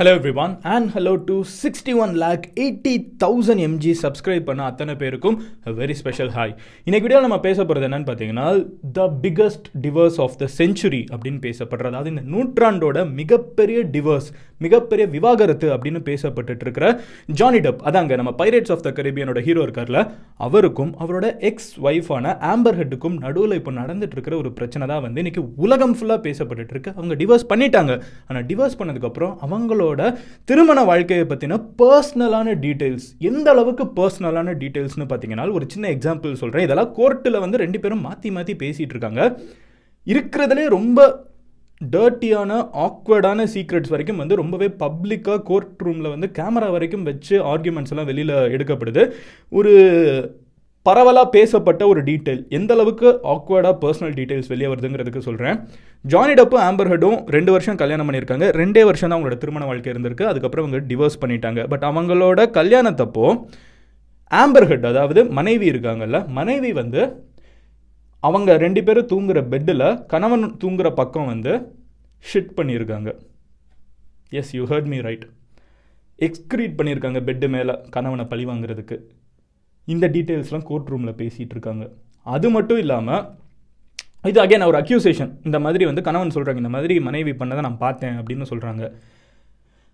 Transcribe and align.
Hello 0.00 0.12
everyone 0.42 0.52
and 0.74 0.86
hello 0.92 1.10
to 1.28 1.34
sixty 1.62 1.92
one 2.02 2.12
lakh 2.22 2.44
eighty 2.62 2.92
thousand 3.22 3.62
MG 3.64 3.90
subscribe 4.02 4.46
பண்ண 4.46 4.60
அத்தனை 4.70 4.92
பேருக்கும் 5.02 5.36
very 5.80 5.94
special 5.98 6.30
hi 6.36 6.52
இன்னைக்கு 6.86 7.04
video 7.06 7.20
நம்ம 7.24 7.38
பேச 7.46 7.58
போகிறது 7.64 7.86
என்னன்னு 7.88 8.08
பார்த்தீங்கன்னா 8.10 8.46
the 8.98 9.04
biggest 9.24 9.66
divorce 9.86 10.16
of 10.24 10.36
the 10.42 10.46
century 10.58 11.00
அப்படின்னு 11.14 11.40
பேசப்படுறது. 11.46 11.90
அதாவது 11.92 12.12
இந்த 12.14 12.22
நூற்றாண்டோட 12.34 13.02
மிகப்பெரிய 13.18 13.82
டிவர்ஸ் 13.96 14.30
மிகப்பெரிய 14.66 15.06
விவாகரத்து 15.16 15.68
அப்படின்னு 15.74 16.00
பேசப்பட்டு 16.08 16.64
இருக்கிற 16.66 16.86
ஜானி 17.40 17.60
டப் 17.66 17.84
அதாங்க 17.90 18.18
நம்ம 18.22 18.32
பைரேட்ஸ் 18.40 18.72
ஆஃப் 18.76 18.84
த 18.86 18.94
கரீபியனோட 19.00 19.42
ஹீரோ 19.48 19.66
இருக்கார்ல 19.66 20.02
அவருக்கும் 20.48 20.94
அவரோட 21.02 21.26
எக்ஸ் 21.50 21.70
ஒய்ஃபான 21.90 22.34
ஆம்பர் 22.54 22.80
ஹெட்டுக்கும் 22.80 23.20
நடுவில் 23.26 23.58
இப்போ 23.60 23.74
நடந்துட்டு 23.82 24.18
இருக்கிற 24.18 24.36
ஒரு 24.42 24.52
பிரச்சனை 24.60 24.90
தான் 24.94 25.04
வந்து 25.08 25.22
இன்னைக்கு 25.24 25.44
உலகம் 25.66 25.94
ஃபுல்லாக 25.98 26.20
பேசப்பட்டு 26.30 26.74
இருக்கு. 26.76 26.96
அவங்க 26.98 27.14
டிவோர்ஸ் 27.22 27.48
பண்ணிட்டாங்க. 27.52 27.92
ஆனால் 28.30 28.48
டிவர்ஸ் 28.52 28.80
பண்ணதுக்கப்புறம் 28.80 29.36
அவங்களோட 29.48 29.88
திருமண 30.44 30.84
வாழ்க்கையை 30.84 31.26
பற்றின 31.26 31.58
பர்சனலான 31.82 32.54
டீட்டெயில்ஸ் 32.64 33.08
எந்த 33.18 33.50
அளவுக்கு 33.50 33.84
பர்சனலான 33.98 34.54
டீட்டெயில்ஸ்னு 34.62 35.08
பார்த்தீங்கன்னா 35.12 35.52
ஒரு 35.52 35.66
சின்ன 35.68 35.88
எக்ஸாம்பிள் 35.88 36.40
சொல்கிறேன் 36.42 36.64
இதெல்லாம் 36.64 36.94
கோர்ட்டில் 36.98 37.40
வந்து 37.40 37.62
ரெண்டு 37.64 37.80
பேரும் 37.80 38.00
மாற்றி 38.00 38.30
மாற்றி 38.30 38.54
பேசிகிட்டு 38.62 38.96
இருக்காங்க. 38.96 39.40
இருக்கிறதுலே 40.06 40.66
ரொம்ப 40.68 41.28
டர்ட்டியான 41.80 42.52
ஆக்வர்டான 42.86 43.46
சீக்ரெட்ஸ் 43.54 43.88
வரைக்கும் 43.88 44.16
வந்து 44.16 44.40
ரொம்பவே 44.40 44.66
பப்ளிக்காக 44.84 45.42
கோர்ட் 45.42 45.82
ரூமில் 45.86 46.12
வந்து 46.14 46.28
கேமரா 46.38 46.70
வரைக்கும் 46.70 47.02
வச்சு 47.02 47.36
ஆர்கியூமெண்ட்ஸ் 47.52 47.92
எல்லாம் 47.94 48.08
வெளியில் 48.10 48.34
எடுக்கப்படுது. 48.54 49.04
ஒரு 49.48 49.72
பரவலாக 50.86 51.28
பேசப்பட்ட 51.34 51.82
ஒரு 51.92 52.00
டீட்டெயில் 52.06 52.42
எந்த 52.58 52.70
அளவுக்கு 52.74 53.08
ஆக்வர்டாக 53.32 53.74
பர்சனல் 53.82 54.14
டீட்டெயில்ஸ் 54.18 54.50
வெளியே 54.52 54.68
வருதுங்கிறதுக்கு 54.72 55.22
சொல்கிறேன் 55.26 55.56
ஜானி 56.04 56.34
டப்பும் 56.38 56.62
ஆம்பர் 56.68 56.90
ரெண்டு 57.36 57.50
வருஷம் 57.54 57.80
கல்யாணம் 57.82 58.08
பண்ணியிருக்காங்க. 58.08 58.46
ரெண்டே 58.60 58.84
வருஷம் 58.90 59.10
தான் 59.10 59.18
அவங்களோட 59.18 59.38
திருமண 59.42 59.64
வாழ்க்கை 59.70 59.92
இருந்திருக்கு. 59.92 60.24
அதுக்கப்புறம் 60.30 60.66
அவங்க 60.66 60.80
டிவோர்ஸ் 60.92 61.20
பண்ணிட்டாங்க. 61.24 61.62
பட் 61.72 61.84
அவங்களோட 61.90 62.40
கல்யாணத்தப்போ 62.58 63.26
ஆம்பர் 64.30 64.68
ஹெட் 64.70 64.88
அதாவது 64.92 65.20
மனைவி 65.38 65.66
இருக்காங்கல்ல 65.70 66.18
மனைவி 66.38 66.72
வந்து 66.80 67.02
அவங்க 68.22 68.56
ரெண்டு 68.64 68.80
பேரும் 68.86 69.10
தூங்குற 69.12 69.38
பெட்டில் 69.52 69.86
கணவன் 70.12 70.46
தூங்குற 70.64 70.88
பக்கம் 71.00 71.30
வந்து 71.32 71.52
ஷிட் 72.24 72.52
பண்ணியிருக்காங்க. 72.58 73.10
Yes 74.40 74.52
you 74.56 74.64
hurt 74.72 74.90
me 74.94 74.98
right 75.06 75.24
excrete 76.26 76.76
பண்ணியிருக்காங்க 76.78 77.20
பெட்டு 77.28 77.48
மேலே 77.54 77.74
கணவனை 77.94 78.24
பழி 78.32 78.44
வாங்குறதுக்கு. 78.50 78.98
இந்த 79.92 80.06
டீட்டெயில்ஸ்லாம் 80.14 80.66
கோர்ட் 80.70 80.90
ரூமில் 80.92 81.18
பேசிகிட்டு 81.20 81.54
இருக்காங்க. 81.56 81.84
அது 82.36 82.46
மட்டும் 82.56 82.80
இல்லாமல் 82.84 83.22
இது 84.30 84.38
அகைன் 84.44 84.66
ஒரு 84.70 84.78
அக்யூசேஷன் 84.78 85.30
இந்த 85.48 85.58
மாதிரி 85.64 85.84
வந்து 85.90 86.02
கணவன் 86.08 86.34
சொல்கிறாங்க 86.34 86.62
இந்த 86.62 86.72
மாதிரி 86.76 86.94
மனைவி 87.08 87.32
பண்ணதை 87.40 87.62
நான் 87.66 87.82
பார்த்தேன் 87.84 88.16
அப்படின்னு 88.18 88.48
சொல்கிறாங்க 88.50 88.84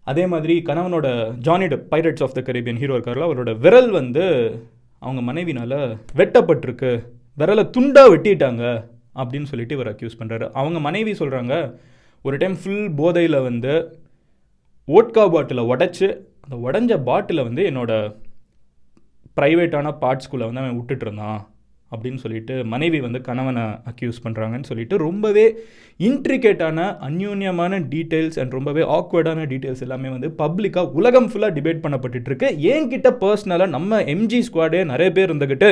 அதே 0.07 0.25
மாதிரி 0.33 0.55
கணவனோட 0.69 1.07
ஜானிட் 1.47 1.75
Pirates 1.93 2.25
of 2.27 2.35
the 2.39 2.41
Caribbean 2.41 2.81
hero 2.83 2.97
இருக்கார்ல 2.99 3.29
அவரோட 3.29 3.53
விரல் 3.65 3.91
வந்து 3.91 4.25
அவங்க 5.03 5.21
மனைவினால் 5.33 5.79
வெட்டப்பட்டிருக்கு. 6.19 6.91
விரலை 7.39 7.65
துண்டாக 7.77 8.13
வெட்டிட்டாங்க 8.13 8.65
அப்படின்னு 9.21 9.49
சொல்லிட்டு 9.51 9.75
இவர் 9.75 9.91
அக்யூஸ் 9.93 10.19
பண்ணுறாரு 10.21 10.47
அவங்க 10.61 10.79
மனைவி 10.79 11.13
சொல்கிறாங்க 11.13 11.55
ஒரு 12.25 12.37
டைம் 12.37 12.57
ஃபுல் 12.63 12.87
போதையில் 12.95 13.39
வந்து 13.41 13.75
ஓட்கா 14.89 15.25
பாட்டிலை 15.35 15.63
உடச்சி 15.73 16.09
அந்த 16.45 16.57
உடஞ்ச 16.65 16.93
பாட்டிலை 17.09 17.43
வந்து 17.43 17.63
என்னோடய 17.71 18.13
ப்ரைவேட்டான 19.37 19.93
பார்ட்ஸ்குள்ளே 20.03 20.47
வந்து 20.49 20.61
அவன் 20.61 20.77
விட்டுட்டு 20.77 21.05
இருந்தான். 21.07 21.41
அப்படின்னு 21.93 22.21
சொல்லிட்டு 22.23 22.55
மனைவி 22.75 23.01
வந்து 23.07 23.19
கணவனை 23.29 23.65
அக்யூஸ் 23.91 24.23
பண்ணுறாங்கன்னு 24.25 24.69
சொல்லிட்டு 24.71 24.97
ரொம்பவே 25.07 25.45
இன்ட்ரிகேட்டான 26.01 26.79
அந்யூன்யமான 27.09 27.79
டீட்டெயில்ஸ் 27.93 28.39
அண்ட் 28.43 28.55
ரொம்பவே 28.57 28.83
ஆக்வர்டான 28.97 29.45
டீட்டெயில்ஸ் 29.53 29.85
எல்லாமே 29.87 30.09
வந்து 30.15 30.29
பப்ளிக்காக 30.41 30.91
உலகம் 31.01 31.29
ஃபுல்லாக 31.31 31.55
டிபேட் 31.59 31.81
பண்ணப்பட்டு 31.85 32.29
இருக்கு 32.31 32.49
என்கிட்ட 32.73 33.11
பர்சனலாக 33.23 33.69
நம்ம 33.77 34.01
எம்ஜி 34.15 34.41
ஸ்குவாடே 34.49 34.81
நிறைய 34.93 35.11
பேர் 35.19 35.29
இருந்துக்கிட்டு 35.31 35.69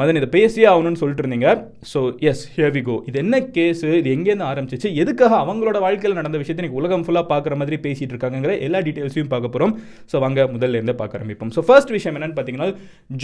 மதன் 0.00 0.18
இதை 0.20 0.28
பேசியே 0.36 0.66
ஆகணும்னு 0.72 1.00
சொல்லிட்டு 1.02 1.24
இருந்தீங்க. 1.24 1.48
So 1.92 2.00
yes 2.30 2.44
here 2.56 2.74
we 2.76 2.82
go 2.88 2.96
இது 3.08 3.18
என்ன 3.24 3.40
கேஸு 3.56 3.88
இது 4.00 4.10
எங்கேருந்து 4.16 4.46
ஆரம்பிச்சிச்சு? 4.50 4.90
எதுக்காக 5.02 5.34
அவங்களோட 5.44 5.80
வாழ்க்கையில் 5.86 6.18
நடந்த 6.20 6.36
விஷயத்தை 6.42 6.62
இன்னைக்கு 6.62 6.80
உலகம் 6.82 7.04
ஃபுல்லாக 7.06 7.26
பார்க்குற 7.32 7.56
மாதிரி 7.62 7.78
பேசிகிட்டு 7.86 8.14
இருக்காங்கிற 8.14 8.54
எல்லா 8.68 8.80
டீட்டெயில்ஸையும் 8.88 9.32
பார்க்க 9.34 9.54
போகிறோம் 9.56 9.74
ஸோ 10.12 10.22
வாங்க 10.26 10.46
முதல்ல 10.54 10.78
இருந்தே 10.80 10.96
பார்க்க 11.02 11.20
ஆரம்பிப்போம். 11.20 11.52
ஸோ 11.56 11.62
ஃபர்ஸ்ட் 11.68 11.94
விஷயம் 11.96 12.18
என்னென்னு 12.18 12.38
பார்த்தீங்கன்னா 12.38 12.70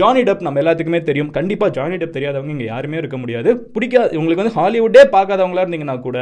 ஜானி 0.00 0.24
டப் 0.30 0.44
நம்ம 0.48 0.62
எல்லாத்துக்குமே 0.64 1.02
தெரியும். 1.10 1.32
கண்டிப்பாக 1.38 1.72
ஜானி 1.78 1.98
டப் 2.02 2.16
தெரியாதவங்க 2.22 2.54
இங்கே 2.56 2.68
யாருமே 2.72 2.98
இருக்க 3.02 3.16
முடியாது. 3.22 3.50
பிடிக்காது 3.74 4.18
உங்களுக்கு 4.20 4.42
வந்து 4.42 4.56
ஹாலிவுட்டே 4.58 5.02
பார்க்காதவங்களா 5.16 5.64
இருந்தீங்கன்னா 5.64 5.96
கூட 6.06 6.18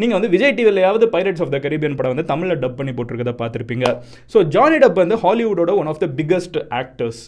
நீங்கள் 0.00 0.16
வந்து 0.18 0.32
விஜய் 0.34 0.56
டிவிலையாவது 0.58 1.06
பைரட்ஸ் 1.14 1.42
ஆஃப் 1.44 1.54
த 1.54 1.60
கரீபியன் 1.66 1.96
படம் 1.98 2.14
வந்து 2.14 2.30
தமிழில் 2.32 2.60
டப் 2.64 2.78
பண்ணி 2.80 2.94
போட்டிருக்கதை 2.98 3.34
பார்த்துருப்பீங்க. 3.42 3.86
ஸோ 4.34 4.40
ஜானி 4.56 4.78
டப் 4.84 5.00
வந்து 5.04 5.18
ஹாலிவுட்டோட 5.24 5.72
one 5.82 5.90
of 5.92 6.02
the 6.04 6.08
biggest 6.20 6.58
actors 6.82 7.22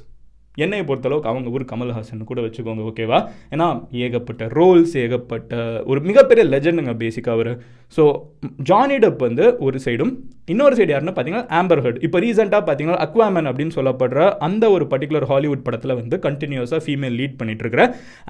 என்னை 0.65 0.81
பொறுத்தளவுக்கு 0.89 1.31
அவங்க 1.33 1.49
ஊர் 1.57 1.65
கமல்ஹாசன் 1.73 2.29
கூட 2.31 2.41
வச்சுக்கோங்க 2.45 2.83
ஓகேவா? 2.91 3.19
ஏன்னா 3.55 3.67
ஏகப்பட்ட 4.05 4.45
ரோல்ஸ் 4.59 4.95
ஏகப்பட்ட 5.03 5.61
ஒரு 5.91 6.01
மிகப்பெரிய 6.09 6.45
லெஜண்டுங்க 6.53 6.95
பேசிக்காக 7.03 7.35
அவர். 7.37 7.51
ஸோ 7.97 8.05
ஜானி 8.71 8.97
டப் 9.05 9.25
வந்து 9.27 9.45
ஒரு 9.67 9.81
சைடும் 9.87 10.13
இன்னொரு 10.53 10.77
சைடு 10.79 10.93
யாருன்னு 10.95 11.15
பார்த்தீங்கன்னா 11.17 11.49
ஆம்பர்ஹெட் 11.61 11.99
இப்போ 12.07 12.21
ரீசெண்டாக 12.25 12.63
பார்த்தீங்கன்னா 12.69 13.03
அக்வாமேன் 13.07 13.51
அப்படின்னு 13.51 13.77
சொல்லப்படுற 13.79 14.29
அந்த 14.47 14.65
ஒரு 14.77 14.87
பர்டிகுலர் 14.93 15.29
ஹாலிவுட் 15.33 15.67
படத்தில் 15.67 15.99
வந்து 16.01 16.19
கண்டினியூஸாக 16.29 16.81
ஃபீமேல் 16.87 17.19
லீட் 17.21 17.37
பண்ணிட்டு 17.43 17.65
இருக்கிற 17.65 17.85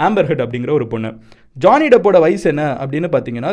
ஆம்பர்ஹெட் 0.09 0.43
அப்படிங்கிற 0.47 0.73
ஒரு 0.79 0.89
பொண்ணு. 0.95 1.13
ஜானி 1.57 1.89
டப்போட 1.95 2.21
வயசு 2.27 2.49
என்ன 2.55 2.65
அப்படின்னு 2.85 3.11
பார்த்தீங்கன்னா 3.15 3.53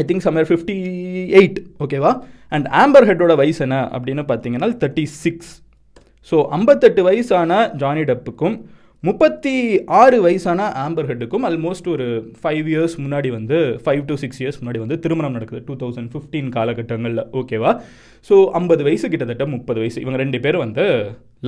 I 0.00 0.04
think 0.08 0.24
summer 0.24 0.48
fifty 0.48 0.74
eight 1.38 1.58
ஓகேவா? 1.84 2.10
அண்ட் 2.54 2.66
ஆம்பர் 2.80 3.06
ஹெட்டோட 3.10 3.34
வயசு 3.42 3.62
என்ன 3.66 3.76
அப்படின்னு 3.96 4.24
பார்த்தீங்கன்னா 4.30 4.68
தேர்ட்டி 4.82 5.04
சிக்ஸ் 5.22 5.52
ஸோ 6.30 6.38
ஐம்பத்தெட்டு 6.56 7.02
வயசான 7.10 7.60
ஜானி 7.82 8.04
டப்புக்கும் 8.10 8.56
முப்பத்தி 9.02 9.52
ஆறு 9.98 10.16
வயசான 10.24 10.60
ஆம்பர் 10.84 11.08
ஹெட்டுக்கும் 11.08 11.44
ஆல்மோஸ்ட் 11.48 11.88
ஒரு 11.94 12.06
ஃபைவ் 12.40 12.66
இயர்ஸ் 12.72 12.94
முன்னாடி 13.02 13.28
வந்து 13.36 13.56
ஃபைவ் 13.82 14.00
டு 14.08 14.14
சிக்ஸ் 14.22 14.40
இயர்ஸ் 14.42 14.58
முன்னாடி 14.60 14.78
வந்து 14.84 14.96
திருமணம் 15.04 15.36
நடக்குது. 15.36 15.60
டூ 15.68 15.74
தௌசண்ட் 15.82 16.10
ஃபிஃப்டீன் 16.12 16.48
காலகட்டங்களில். 16.56 17.22
ஓகேவா 17.40 17.72
ஸோ 18.28 18.36
ஐம்பது 18.60 18.82
வயசு 18.88 19.10
கிட்டத்தட்ட 19.12 19.46
முப்பது 19.54 19.78
வயசு. 19.82 19.98
இவங்க 20.04 20.18
ரெண்டு 20.24 20.40
பேரும் 20.46 20.64
வந்து 20.66 20.86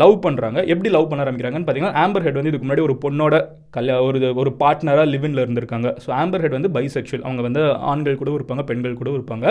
லவ் 0.03 0.15
பண்ணுறாங்க 0.27 0.59
எப்படி 0.73 0.93
லவ் 0.97 1.09
பண்ண 1.11 1.25
ஆரம்பிக்கிறாங்கன்னு 1.27 1.67
பார்த்தீங்கன்னா 1.69 2.03
ஆம்பர் 2.05 2.27
ஹெட் 2.27 2.39
வந்து 2.41 2.53
இதுக்கு 2.53 2.69
முன்னாடி 2.69 2.87
ஒரு 2.89 2.97
பொண்ணோட 3.07 3.35
கல்யா 3.79 3.97
ஒரு 4.09 4.21
ஒரு 4.43 4.53
பார்ட்னராக 4.63 5.09
லிவின்ல 5.15 5.45
இருந்திருக்காங்க. 5.47 5.91
ஸோ 6.05 6.11
ஆம்பர் 6.23 6.45
ஹெட் 6.45 6.59
வந்து 6.59 6.75
பைசெக்ஷுவல் 6.79 7.27
அவங்க 7.29 7.45
வந்து 7.49 7.65
ஆண்கள் 7.93 8.23
கூட 8.23 8.39
இருப்பாங்க 8.41 8.65
பெண்கள் 8.73 9.01
கூட 9.03 9.11
இருப்பாங்க. 9.19 9.47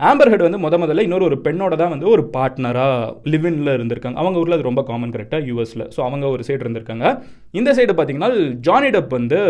ஆம்பர் 0.00 0.30
ஹெட் 0.30 0.44
வந்து 0.46 0.58
முத 0.58 0.76
முதல்ல 0.82 1.02
இன்னொரு 1.06 1.24
ஒரு 1.24 1.36
பெண்ணோட 1.44 1.74
தான் 1.76 1.92
வந்து 1.94 2.06
ஒரு 2.08 2.22
பார்ட்னராக 2.36 3.10
லிவின்ல 3.32 3.74
இருந்திருக்காங்க. 3.76 4.18
அவங்க 4.22 4.38
ஊரில் 4.38 4.56
அது 4.56 4.68
ரொம்ப 4.68 4.82
காமன் 4.82 5.12
கரெக்டாக 5.16 5.46
யூஎஸில் 5.48 5.84
ஸோ 5.96 6.00
அவங்க 6.00 6.26
ஒரு 6.28 6.42
சைடு 6.46 6.64
இருந்திருக்காங்க. 6.64 7.06
இந்த 7.50 7.70
சைடு 7.74 7.94
பார்த்தீங்கன்னா 7.98 8.30
ஜானி 8.68 8.90
டப் 8.96 9.14
வந்து 9.18 9.40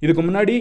இதுக்கு 0.00 0.22
முன்னாடி 0.22 0.56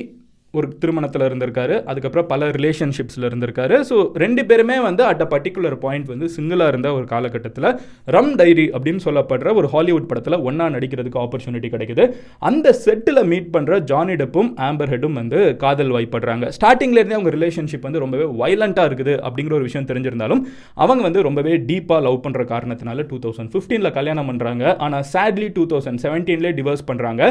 ஒரு 0.60 0.68
திருமணத்தில் 0.84 1.26
இருந்திருக்காரு. 1.28 1.76
அதுக்கப்புறம் 1.92 2.28
பல 2.34 2.50
ரிலேஷன்ஷிப்ஸில் 2.58 3.28
இருந்திருக்காரு. 3.30 3.76
ஸோ 3.90 3.96
ரெண்டு 4.24 4.42
பேருமே 4.50 4.78
வந்து 4.88 5.04
அட் 5.12 5.24
அ 5.26 5.28
பர்டிகுலர் 5.34 5.78
பாயிண்ட் 5.86 6.10
வந்து 6.14 6.28
சிங்கிளாக 6.36 6.72
இருந்த 6.74 6.88
ஒரு 6.98 7.06
காலகட்டத்தில் 7.14 7.70
ரம் 8.16 8.34
டைரி 8.42 8.68
அப்படின்னு 8.76 9.04
சொல்லப்படுற 9.08 9.54
ஒரு 9.62 9.70
ஹாலிவுட் 9.74 10.10
படத்தில் 10.12 10.38
ஒன்றா 10.50 10.68
நடிக்கிறதுக்கு 10.76 11.22
ஆப்பர்ச்சுனிட்டி 11.26 11.70
கிடைக்குது. 11.76 12.04
அந்த 12.50 12.74
செட்டில் 12.84 13.24
மீட் 13.32 13.50
பண்ணுற 13.56 13.80
ஜானி 13.92 14.16
டெப்பும் 14.24 14.52
ஆம்பர் 14.68 14.92
ஹெட்டும் 14.94 15.18
வந்து 15.22 15.40
காதல் 15.64 15.94
வாய்ப்படுறாங்க. 15.96 16.46
ஸ்டார்டிங்லேருந்தே 16.58 17.18
அவங்க 17.20 17.34
ரிலேஷன்ஷிப் 17.38 17.88
வந்து 17.88 18.04
ரொம்பவே 18.06 18.28
வைலண்ட்டாக 18.44 18.90
இருக்குது 18.90 19.16
அப்படிங்கிற 19.28 19.56
ஒரு 19.60 19.68
விஷயம் 19.70 19.90
தெரிஞ்சிருந்தாலும் 19.92 20.42
அவங்க 20.84 21.02
வந்து 21.08 21.26
ரொம்பவே 21.30 21.54
டீப்பாக 21.70 22.02
லவ் 22.08 22.20
பண்ணுற 22.26 22.44
காரணத்தினால 22.54 23.06
டூ 23.12 23.20
தௌசண்ட் 23.26 23.52
ஃபிஃப்டீனில் 23.54 23.94
கல்யாணம் 23.98 24.30
பண்ணுறாங்க 24.32 24.64
ஆனால் 24.86 25.06
சேட்லி 25.14 25.48
டூ 25.58 25.66
தௌசண்ட் 25.74 26.02
செவன்டீன்லேயே 26.06 26.54
டிவோர்ஸ் 26.60 26.86
பண்ணுறாங்க 26.90 27.22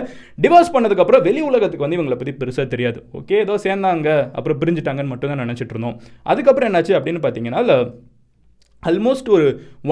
டிவோர்ஸ் 0.45 0.73
பண்ணதுக்கப்புறம் 0.77 1.25
வெளி 1.29 1.43
உலகத்துக்கு 1.51 1.87
வந்து 1.87 1.99
இவங்களை 1.99 2.19
பற்றி 2.21 2.35
பெருசாக 2.43 2.67
தெரியாது. 2.75 3.01
ஓகே 3.19 3.37
ஏதோ 3.45 3.55
சேர்ந்தாங்க. 3.67 4.09
அப்புறம் 4.39 4.59
பிரிஞ்சுட்டாங்கன்னு 4.63 5.13
மட்டும் 5.13 5.33
தான் 5.33 5.45
நினச்சிட்டு 5.45 5.75
இருந்தோம் 5.75 5.97
அதுக்கப்புறம் 6.33 6.71
என்னாச்சு 6.71 6.99
அப்படின்னு 6.99 7.23
பார்த்தீங்கன்னா 7.27 7.63
ஆல்மோஸ்ட் 8.83 9.29
ஒரு 9.35 9.45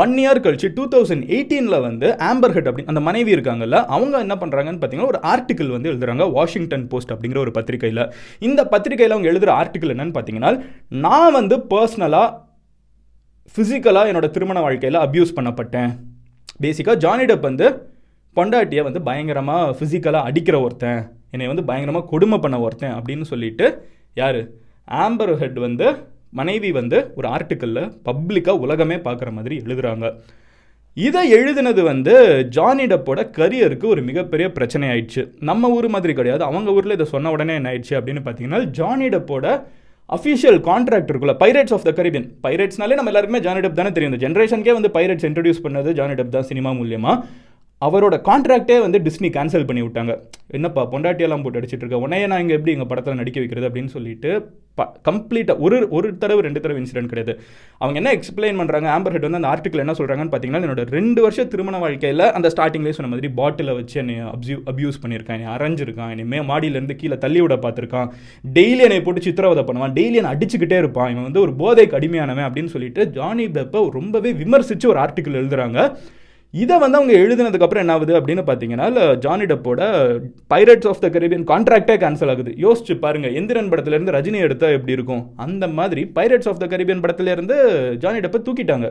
ஒன் 0.02 0.14
இயர் 0.22 0.40
கழிச்சு 0.44 0.69
டூ 0.78 0.84
தௌசண்ட் 0.94 1.24
எயிட்டீனில் 1.34 1.84
வந்து 1.84 2.06
ஆம்பர் 2.30 2.54
ஹெட் 2.54 2.69
அந்த 2.92 3.00
மனைவி 3.06 3.30
இருக்காங்கல்ல 3.36 3.76
அவங்க 3.94 4.19
என்ன 4.24 4.34
பண்ணுறாங்கன்னு 4.40 4.80
பார்த்தீங்கன்னா 4.80 5.10
ஒரு 5.12 5.20
ஆர்டிக்கல் 5.32 5.70
வந்து 5.74 5.90
எழுதுறாங்க 5.92 6.24
வாஷிங்டன் 6.36 6.84
போஸ்ட் 6.90 7.12
அப்படிங்கிற 7.14 7.38
ஒரு 7.44 7.52
பத்திரிகையில். 7.58 8.02
இந்த 8.48 8.60
பத்திரிகையில் 8.74 9.14
அவங்க 9.16 9.30
எழுதுகிற 9.32 9.52
ஆர்டிக்கல் 9.60 9.92
என்னன்னு 9.94 10.14
பார்த்தீங்கன்னா 10.16 10.50
நான் 11.06 11.36
வந்து 11.38 11.58
பர்சனலாக 11.72 12.28
ஃபிசிக்கலாக 13.54 14.10
என்னோட 14.12 14.30
திருமண 14.36 14.58
வாழ்க்கையில் 14.66 15.00
அப்யூஸ் 15.04 15.36
பண்ணப்பட்டேன். 15.38 15.90
பேசிக்காக 16.64 16.98
ஜானிடப் 17.06 17.48
வந்து 17.48 17.66
பொண்டாட்டியை 18.36 18.84
வந்து 18.88 19.02
பயங்கரமாக 19.08 19.72
ஃபிசிக்கலாக 19.78 20.28
அடிக்கிற 20.28 20.58
ஒருத்தன். 20.66 21.02
என்னை 21.32 21.46
வந்து 21.52 21.64
பயங்கரமாக 21.70 22.08
கொடுமை 22.12 22.38
பண்ண 22.44 22.58
ஒருத்தன் 22.67 22.96
அப்படின்னு 22.99 23.26
சொல்லிட்டு 23.32 23.67
யார்? 24.23 24.40
ஆம்பர் 25.02 25.34
ஹெட் 25.43 25.58
வந்து 25.67 25.87
மனைவி 26.40 26.70
வந்து 26.81 26.99
ஒரு 27.19 27.26
ஆர்டிக்கலில் 27.37 27.90
பப்ளிக்காக 28.08 28.64
உலகமே 28.67 28.96
பார்க்குற 29.06 29.31
மாதிரி 29.38 29.56
எழுதுகிறாங்க 29.67 30.06
இதை 30.96 31.20
எழுதினது 31.37 31.82
வந்து 31.90 32.14
ஜானி 32.56 32.84
டப்போட 32.93 33.20
கரியருக்கு 33.38 33.87
ஒரு 33.93 34.00
மிகப்பெரிய 34.08 34.46
பிரச்சனை 34.56 34.88
ஆயிடுச்சு 34.88 35.23
நம்ம 35.50 35.70
ஊர் 35.76 35.88
மாதிரி 35.94 36.12
கிடையாது. 36.19 36.43
அவங்க 36.49 36.75
ஊரில் 36.76 36.96
இதை 36.96 37.06
சொன்ன 37.12 37.31
உடனே 37.31 37.55
என்ன 37.58 37.70
ஆயிடுச்சு 37.70 37.94
அப்படின்னு 37.99 38.23
பார்த்தீங்கன்னா 38.26 38.61
ஜானி 38.79 39.08
டப்போட 39.14 39.46
அஃபிஷியல் 40.11 40.58
கான்ட்ராக்ட் 40.69 41.11
இருக்குல்ல 41.11 41.34
பைரேட்ஸ் 41.43 41.75
ஆஃப் 41.76 41.87
த 41.88 41.93
கரீபியன் 41.99 42.26
பைரேட்ஸ்னாலே 42.46 42.99
நம்ம 42.99 43.11
எல்லாருக்குமே 43.12 43.43
ஜானி 43.46 43.61
டப் 43.64 43.79
தானே 43.81 43.93
தெரியும். 43.96 44.12
இந்த 44.12 44.23
ஜென்ரேஷனுக்கே 44.25 44.75
வந்து 44.79 44.90
பைரேட்ஸ் 44.96 45.26
இன்ட்ரடியூஸ் 45.29 45.62
பண்ணது 45.67 45.93
ஜானி 46.00 46.17
டப் 46.19 46.34
தான் 46.37 46.49
சினிமா 46.50 46.73
மூலியமாக 46.81 47.17
அவரோட 47.87 48.17
கான்ட்ராக்டே 48.29 48.76
வந்து 48.87 48.99
டிஸ்னி 49.06 49.29
கேன்சல் 49.37 49.69
பண்ணி 49.69 49.82
விட்டாங்க. 49.84 50.12
என்னப்பா 50.56 50.82
பொண்டாட்டியெல்லாம் 50.93 51.43
போட்டு 51.44 51.58
அடிச்சிட்டு 51.61 51.84
இருக்க? 51.84 52.02
உடனே 52.05 52.26
நான் 52.31 52.43
இங்கே 52.43 52.56
எப்படி 52.58 52.75
எங்கள் 52.76 52.90
படத்தில் 52.90 53.19
நடிக்க 53.20 53.38
வைக்கிறது 53.43 53.69
அப்படின்னு 53.69 53.93
சொல்லிட்டு 53.94 54.31
ப 54.79 54.84
கம்ப்ளீட்டாக 55.08 55.64
ஒரு 55.64 55.79
ஒரு 55.96 56.08
தடவை 56.20 56.43
ரெண்டு 56.46 56.61
தடவை 56.64 56.79
இன்சிடென்ட் 56.82 57.11
கிடையாது. 57.12 57.32
அவங்க 57.82 57.96
என்ன 58.00 58.12
எக்ஸ்பிளைன் 58.19 58.61
பண்ணுறாங்க 58.61 58.88
ஆம்பர் 58.96 59.14
ஹெட் 59.14 59.26
வந்து 59.26 59.40
அந்த 59.40 59.50
ஆர்டிக்கல் 59.55 59.82
என்ன 59.84 59.94
சொல்கிறாங்கன்னு 59.99 60.32
பார்த்தீங்கன்னா 60.34 60.62
என்னோட 60.67 60.84
ரெண்டு 60.96 61.20
வருஷம் 61.25 61.50
திருமண 61.55 61.79
வாழ்க்கையில் 61.84 62.25
அந்த 62.38 62.50
ஸ்டார்டிங்லேயே 62.55 62.96
சொன்ன 62.99 63.11
மாதிரி 63.14 63.31
பாட்டிலை 63.40 63.75
வச்சு 63.81 63.99
என்னை 64.02 64.17
அப்யூ 64.34 64.56
அப்யூஸ் 64.73 65.02
பண்ணியிருக்கான். 65.02 65.38
என்னை 65.40 65.50
அரைஞ்சிருக்கான். 65.56 66.12
என்னை 66.14 66.26
மே 66.32 66.40
மாடியிலேருந்து 66.52 66.96
கீழே 67.02 67.19
தள்ளி 67.26 67.43
விட 67.46 67.56
பார்த்துருக்கான். 67.67 68.08
டெய்லி 68.58 68.82
என்னை 68.88 69.02
போட்டு 69.08 69.26
சித்திரவதை 69.29 69.64
பண்ணுவான். 69.69 69.94
டெய்லி 70.00 70.19
என்னை 70.23 70.32
அடிச்சுக்கிட்டே 70.37 70.81
இருப்பான். 70.84 71.11
இவன் 71.14 71.29
வந்து 71.29 71.44
ஒரு 71.44 71.55
போதைக்கு 71.62 71.99
அடிமையானவன் 72.00 72.49
அப்படின்னு 72.49 72.75
சொல்லிட்டு 72.76 73.05
ஜானி 73.19 73.46
பெப்பை 73.58 73.82
ரொம்பவே 73.99 74.32
விமர்சித்து 74.43 74.93
ஒரு 74.94 75.00
ஆர்டிக்கல் 75.06 75.38
எழுதுகிறாங்க 75.43 75.81
இதை 76.54 76.76
வந்து 76.82 76.99
அவங்க 76.99 77.12
எழுதினதுக்கப்புறம் 77.25 77.82
என்ன 77.82 77.94
ஆகுது 77.96 78.12
அப்படின்னு 78.19 78.43
பார்த்தீங்கன்னா 78.49 78.87
ஜானி 79.25 79.44
டப்போட 79.50 79.81
பைரட்ஸ் 80.52 80.88
ஆஃப் 80.90 81.02
த 81.04 81.08
கரீபியன் 81.14 81.46
கான்ட்ராக்டே 81.50 81.94
கேன்சல் 82.02 82.32
ஆகுது. 82.32 82.50
யோசிச்சு 82.64 82.94
பாருங்க 83.04 83.28
எந்திரன் 83.40 83.70
படத்துலேருந்து 83.72 84.14
ரஜினி 84.16 84.40
எடுத்தா 84.46 84.69
எப்படி 84.78 84.96
இருக்கும்? 84.96 85.22
அந்த 85.46 85.66
மாதிரி 85.78 86.02
பைரட்ஸ் 86.19 86.50
ஆஃப் 86.52 86.62
த 86.62 86.69
கரீபியன் 86.72 87.02
படத்துலேருந்து 87.04 87.56
ஜானி 88.02 88.20
டப்பை 88.25 88.40
தூக்கிட்டாங்க. 88.49 88.88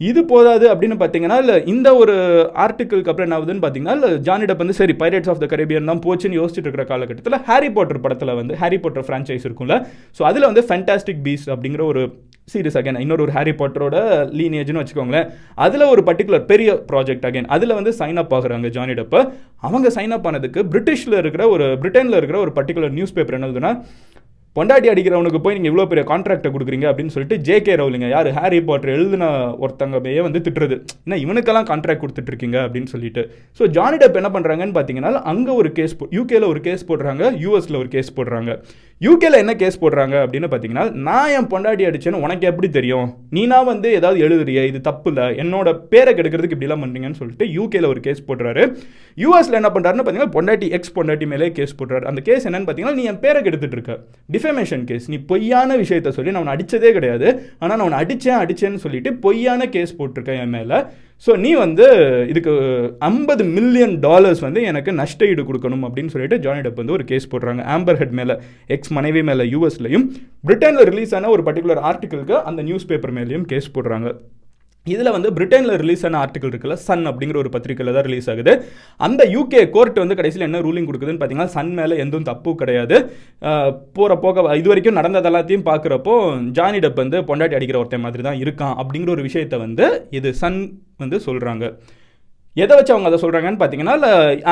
இது 0.00 0.20
போதாது 0.32 0.66
அப்படின்னு 0.72 0.96
பார்த்தீங்கன்னா 1.00 1.38
இல்லை 1.42 1.56
இந்த 1.72 1.88
ஒரு 2.02 2.14
ஆர்டிக்கிளுக்கு 2.64 3.10
அப்புறம் 3.12 3.26
என்ன 3.28 3.38
ஆகுதுன்னு 3.38 3.62
பார்த்தீங்கன்னா 3.64 3.96
இல்லை 3.98 4.10
ஜானி 4.28 4.44
டப் 4.50 4.62
வந்து 4.64 4.76
சரி 4.78 4.94
பைரட்ஸ் 5.02 5.30
ஆஃப் 5.32 5.42
த 5.42 5.46
கரேபியன் 5.52 5.90
தான் 5.90 6.00
போச்சுன்னு 6.06 6.38
யோசிச்சுட்டு 6.40 6.68
இருக்கிற 6.68 6.86
காலகட்டத்தில் 6.92 7.36
ஹாரி 7.48 7.68
பாட்டர் 7.76 8.02
படத்தில் 8.04 8.32
வந்து 8.40 8.56
ஹாரி 8.62 8.78
பாட்டர் 8.84 9.06
ஃப்ரான்ச்சைஸ் 9.08 9.44
இருக்கும்ல. 9.48 9.76
ஸோ 10.18 10.24
அதில் 10.30 10.48
வந்து 10.50 10.64
ஃபேண்டாஸ்டிக் 10.68 11.22
பீஸ் 11.26 11.46
அப்படிங்கிற 11.54 11.84
ஒரு 11.92 12.04
சீரியஸ் 12.48 12.78
அகைன் 12.78 12.98
இன்னொரு 12.98 13.22
ஒரு 13.22 13.32
ஹாரி 13.32 13.50
பாட்டரோட 13.50 13.96
லீனேஜ்னு 14.38 14.80
வச்சுக்கோங்களேன். 14.80 15.26
அதில் 15.54 15.82
ஒரு 15.82 16.02
பர்டிகுலர் 16.06 16.44
பெரிய 16.44 16.70
ப்ராஜெக்ட் 16.92 17.26
அகைன் 17.28 17.46
அதில் 17.46 17.74
வந்து 17.74 17.90
சைன் 17.98 18.16
அப் 18.16 18.34
ஆகுறாங்க 18.34 18.68
ஜானி 18.68 18.92
டப்பை 18.92 19.20
அவங்க 19.66 19.88
சைன் 19.88 20.14
அப் 20.16 20.26
ஆனதுக்கு 20.26 20.62
பிரிட்டிஷில் 20.64 21.18
இருக்கிற 21.18 21.48
ஒரு 21.48 21.66
பிரிட்டனில் 21.82 22.16
இருக்கிற 22.16 22.38
ஒரு 22.38 22.52
பர்டிகுலர் 22.56 22.90
நியூஸ் 22.90 23.12
பேப்பர் 23.12 23.38
என்னதுன்னா 23.38 23.72
பொண்டாட்டி 24.56 24.88
அடிக்கிறவனுக்கு 24.92 25.40
போய் 25.42 25.54
நீங்கள் 25.56 25.70
இவ்வளோ 25.70 25.84
பெரிய 25.90 26.04
கான்ட்ராக்டை 26.10 26.50
கொடுக்குறீங்க 26.54 26.86
அப்படின்னு 26.90 27.12
சொல்லிட்டு 27.14 27.36
ஜே 27.46 27.56
கே 27.66 27.74
ரவுலிங்க. 27.80 28.06
யார்? 28.14 28.28
ஹாரி 28.38 28.58
பாட்டர் 28.68 28.92
எழுதின 28.94 29.24
ஒருத்தங்கமையே 29.64 30.22
வந்து 30.26 30.40
திட்டுறது. 30.46 30.76
என்ன 31.04 31.18
இவனுக்கெல்லாம் 31.24 31.68
கான்ட்ராக்ட் 31.68 32.02
கொடுத்துட்டு 32.02 32.30
இருக்கீங்க 32.32 32.58
அப்படின்னு 32.64 32.90
சொல்லிட்டு. 32.94 33.22
ஸோ 33.58 33.68
ஜானி 33.76 33.98
டெப் 34.02 34.18
என்ன 34.20 34.30
பண்ணுறாங்கன்னு 34.36 34.74
பார்த்தீங்கன்னா 34.78 35.12
அங்கே 35.32 35.52
ஒரு 35.60 35.70
கேஸ் 35.78 35.94
போ 36.00 36.08
யூகேல 36.18 36.48
ஒரு 36.52 36.62
கேஸ் 36.66 36.82
போடுறாங்க 36.90 37.22
யூஎஸில் 37.44 37.78
ஒரு 37.82 37.90
கேஸ் 37.94 38.10
போடுறாங்க. 38.18 38.50
யூகேல 39.06 39.36
என்ன 39.42 39.52
கேஸ் 39.60 39.80
போடுறாங்க 39.82 40.16
அப்படின்னு 40.24 40.48
பார்த்தீங்கன்னா 40.52 40.86
நான் 41.08 41.30
என் 41.36 41.48
பொண்டாட்டி 41.52 41.84
அடிச்சேன்னு 41.90 42.22
உனக்கு 42.26 42.48
எப்படி 42.50 42.68
தெரியும்? 42.78 43.06
நீனா 43.36 43.60
வந்து 43.70 43.88
ஏதாவது 43.98 44.18
எழுதுறிய 44.26 44.66
இது 44.70 44.80
தப்பு 44.90 45.08
இல்லை. 45.12 45.28
என்னோட 45.44 45.68
பேரை 45.92 46.12
கெடுக்கிறதுக்கு 46.18 46.58
இப்படிலாம் 46.58 46.84
பண்ணுறீங்கன்னு 46.86 47.20
சொல்லிட்டு 47.20 47.46
யூகேல 47.58 47.88
ஒரு 47.92 48.02
கேஸ் 48.08 48.26
போடுறாரு. 48.30 48.64
யூஎஸ்ல 49.22 49.58
என்ன 49.60 49.70
பண்ணுறாருன்னு 49.76 50.04
பார்த்தீங்கன்னா 50.04 50.34
பொண்டாட்டி 50.36 50.68
எக்ஸ் 50.78 50.94
பொண்டாட்டி 50.98 51.28
மேலே 51.34 51.50
கேஸ் 51.60 51.78
போடுறாரு. 51.80 52.04
அந்த 52.10 52.20
கேஸ் 52.28 52.46
என்னன்னு 52.50 52.68
பார்த்தீங்கன்னா 52.68 52.98
நீ 53.00 53.06
என் 53.12 53.22
பேரை 53.24 53.40
கெடுத்துட்டு 53.46 53.78
இருக்க 53.78 53.96
டிஃபமேஷன் 54.40 54.84
கேஸ் 54.90 55.10
நீ 55.12 55.18
பொய்யான 55.32 55.76
விஷயத்த 55.82 56.16
சொல்லி 56.16 56.32
நான் 56.34 56.42
உன்னை 56.44 56.56
அடித்ததே 56.56 56.90
கிடையாது. 56.96 57.28
ஆனால் 57.62 57.76
நான் 57.78 57.86
உன்னை 57.88 58.00
அடித்தேன் 58.04 58.40
அடித்தேன்னு 58.42 58.82
சொல்லிட்டு 58.86 59.12
பொய்யான 59.26 59.68
கேஸ் 59.76 59.96
போட்டிருக்கேன் 60.00 60.40
என் 60.44 60.54
மேலே. 60.56 60.78
ஸோ 61.26 61.30
நீ 61.44 61.50
வந்து 61.62 61.86
இதுக்கு 62.32 62.52
ஐம்பது 63.08 63.42
மில்லியன் 63.56 63.94
டாலர்ஸ் 64.06 64.42
வந்து 64.46 64.60
எனக்கு 64.70 64.90
நஷ்ட 65.00 65.28
ஈடு 65.32 65.42
கொடுக்கணும் 65.48 65.84
அப்படின்னு 65.88 66.12
சொல்லிட்டு 66.14 66.38
ஜானி 66.44 66.60
டெப் 66.66 66.80
வந்து 66.82 66.96
ஒரு 66.96 67.04
கேஸ் 67.10 67.30
போடுறாங்க. 67.32 67.62
ஆம்பர் 67.74 67.98
ஹெட் 68.02 68.16
மேலே 68.20 68.36
எக்ஸ் 68.76 68.92
மனைவி 68.98 69.22
மேலே 69.30 69.46
யூஎஸ்லையும் 69.54 70.06
பிரிட்டனில் 70.48 70.88
ரிலீஸ் 70.92 71.14
ஆன 71.18 71.32
ஒரு 71.36 71.44
பர்டிகுலர் 71.48 71.82
ஆர்டிக்கலுக்கு 71.90 72.36
அந்த 72.50 72.62
நியூஸ் 72.68 72.88
பேப்பர் 72.92 73.14
மேலேயும் 73.18 73.48
கேஸ் 73.52 73.74
போடுறாங்க. 73.76 74.10
இதில் 74.86 75.12
வந்து 75.14 75.28
பிரிட்டனில் 75.36 75.74
ரிலீஸ் 75.82 76.02
ஆன 76.08 76.18
ஆர்டிகல் 76.24 76.50
இருக்குல்ல 76.52 76.76
சன் 76.86 77.04
அப்படிங்கிற 77.10 77.36
ஒரு 77.42 77.50
பத்திரிக்கையில் 77.54 77.94
தான் 77.96 78.06
ரிலீஸ் 78.08 78.28
ஆகுது. 78.32 78.52
அந்த 79.00 79.22
யூகே 79.34 79.62
கோர்ட் 79.74 80.00
வந்து 80.02 80.16
கடைசியில் 80.20 80.46
என்ன 80.46 80.60
ரூலிங் 80.66 80.88
கொடுக்குதுன்னு 80.88 81.20
பார்த்தீங்கன்னா 81.20 81.54
சன் 81.56 81.72
மேலே 81.78 81.94
எதுவும் 82.04 82.28
தப்பு 82.30 82.50
கிடையாது. 82.62 82.96
போகிற 83.96 84.16
போக 84.24 84.56
இது 84.60 84.70
வரைக்கும் 84.72 84.98
நடந்தது 85.00 85.30
எல்லாத்தையும் 85.30 85.66
பார்க்குறப்போ 85.70 86.14
ஜானி 86.58 86.80
டப் 86.84 87.02
வந்து 87.04 87.20
பொண்டாட்டி 87.30 87.58
அடிக்கிற 87.58 87.78
ஒருத்தன் 87.82 88.04
மாதிரி 88.06 88.24
தான் 88.28 88.40
இருக்கான் 88.44 88.74
அப்படிங்கிற 88.82 89.12
ஒரு 89.16 89.24
விஷயத்தை 89.28 89.58
வந்து 89.66 89.86
இது 90.20 90.30
சன் 90.42 90.60
வந்து 91.04 91.18
சொல்கிறாங்க 91.28 91.64
எதை 92.56 92.74
வச்சு 92.76 92.92
அவங்க 92.94 93.08
அதை 93.10 93.18
சொல்கிறாங்கன்னு 93.22 93.60
பார்த்தீங்கன்னா 93.60 93.94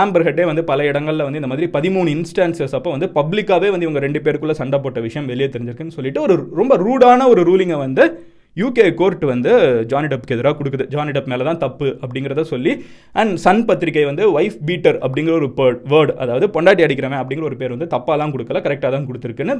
ஆம்பர் 0.01 0.25
ஹெட்டே 0.27 0.45
வந்து 0.51 0.63
பல 0.65 0.85
இடங்களில் 0.91 1.25
வந்து 1.27 1.41
இந்த 1.41 1.51
மாதிரி 1.53 1.67
பதிமூணு 1.77 2.09
இன்ஸ்டான்சஸ் 2.17 2.75
அப்போ 2.79 2.91
வந்து 2.95 3.07
பப்ளிக்காகவே 3.17 3.71
வந்து 3.75 3.87
இவங்க 3.87 4.01
ரெண்டு 4.05 4.21
பேருக்குள்ளே 4.27 4.57
சண்டை 4.61 4.79
போட்ட 4.81 5.01
விஷயம் 5.07 5.31
வெளியே 5.33 5.49
தெரிஞ்சிருக்குன்னு 5.49 5.97
சொல்லிட்டு 5.97 6.21
ஒரு 6.21 6.35
ரொம்ப 6.61 6.77
ரூடான 6.85 7.27
ஒரு 7.29 7.43
ரூலிங்கை 7.43 7.79
வந்து 7.81 8.05
யூகே 8.63 8.87
கோர்ட் 9.01 9.25
வந்து 9.33 9.51
ஜானி 9.93 10.09
டப்க்கு 10.13 10.37
எதிராக 10.37 10.57
கொடுக்குது. 10.61 10.87
ஜானி 10.95 11.13
டப் 11.17 11.31
மேலே 11.33 11.45
தான் 11.51 11.61
தப்பு 11.65 11.89
அப்படிங்கிறத 12.05 12.45
சொல்லி 12.53 12.73
அண்ட் 13.21 13.35
சன் 13.45 13.67
பத்திரிகை 13.69 14.07
வந்து 14.11 14.25
ஒய்ஃப் 14.39 14.59
பீட்டர் 14.71 14.99
அப்படிங்கிற 15.05 15.35
ஒரு 15.41 15.51
வேர்டு 15.93 16.15
அதாவது 16.25 16.49
பொண்டாட்டி 16.57 16.85
அடிக்கிறவன் 16.87 17.23
அப்படிங்கிற 17.23 17.49
ஒரு 17.51 17.59
பேர் 17.63 17.77
வந்து 17.77 17.93
தப்பாலாம் 17.97 18.35
கொடுக்கல 18.37 18.63
கரெக்டாக 18.67 18.93
தான் 18.97 19.09
கொடுத்துருக்குன்னு 19.11 19.57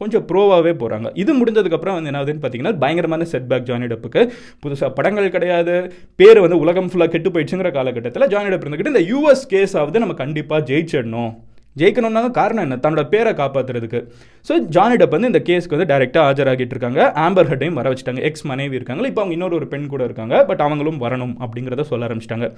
கொஞ்சம் 0.00 0.24
ப்ரோவாகவே 0.30 0.72
போகிறாங்க 0.80 1.08
இது 1.22 1.32
முடிஞ்சதுக்கப்புறம் 1.40 1.94
வந்து 1.96 2.10
என்னாவதுன்னு 2.10 2.42
பார்த்தீங்கன்னா 2.42 2.72
பயங்கரமான 2.82 3.26
செட்பேக் 3.30 3.68
ஜானி 3.68 3.86
டப்புக்கு 3.92 4.22
புதுசாக 4.62 4.90
படங்கள் 4.98 5.34
கிடையாது. 5.36 5.76
பேர் 6.20 6.42
வந்து 6.44 6.58
உலகம் 6.64 6.90
ஃபுல்லாக 6.92 7.12
கெட்டு 7.14 7.32
போயிடுச்சுங்கிற 7.34 7.70
காலகட்டத்தில் 7.76 8.30
ஜானி 8.34 8.50
டப் 8.52 8.64
இருந்துக்கிட்டு 8.64 8.94
இந்த 8.94 9.04
யூஎஸ் 9.12 9.46
கேஸாவது 9.52 10.02
நம்ம 10.04 10.16
கண்டிப்பாக 10.22 10.66
ஜெயிச்சிடணும். 10.70 11.32
ஜெயிக்கணும்னாங்க 11.80 12.30
காரணம் 12.40 12.64
என்ன? 12.66 12.76
தன்னோட 12.84 13.04
பேரை 13.14 13.32
காப்பாற்றுறதுக்கு 13.40 14.00
ஸோ 14.48 14.54
ஜானி 14.76 14.96
டப் 15.00 15.14
வந்து 15.16 15.30
இந்த 15.32 15.40
கேஸ்க்கு 15.48 15.74
வந்து 15.76 15.88
டேரெக்டாக 15.92 16.28
ஆஜராகிட்டு 16.28 16.74
இருக்காங்க. 16.74 17.00
ஆம்பர் 17.24 17.48
ஹட்டையும் 17.50 17.78
வர 17.80 17.86
வச்சுட்டாங்க. 17.92 18.20
எக்ஸ் 18.28 18.46
மனைவி 18.50 18.76
இருக்காங்களா 18.78 19.08
இப்போ 19.12 19.22
அவங்க 19.22 19.34
இன்னொரு 19.36 19.56
ஒரு 19.60 19.66
பெண் 19.72 19.86
கூட 19.94 20.02
இருக்காங்க. 20.08 20.34
பட் 20.50 20.62
அவங்களும் 20.66 21.00
வரணும் 21.04 21.34
அப்படிங்கிறத 21.44 21.84
சொல்ல 21.90 22.08
ஆரம்பிச்சிட்டாங்க. 22.08 22.48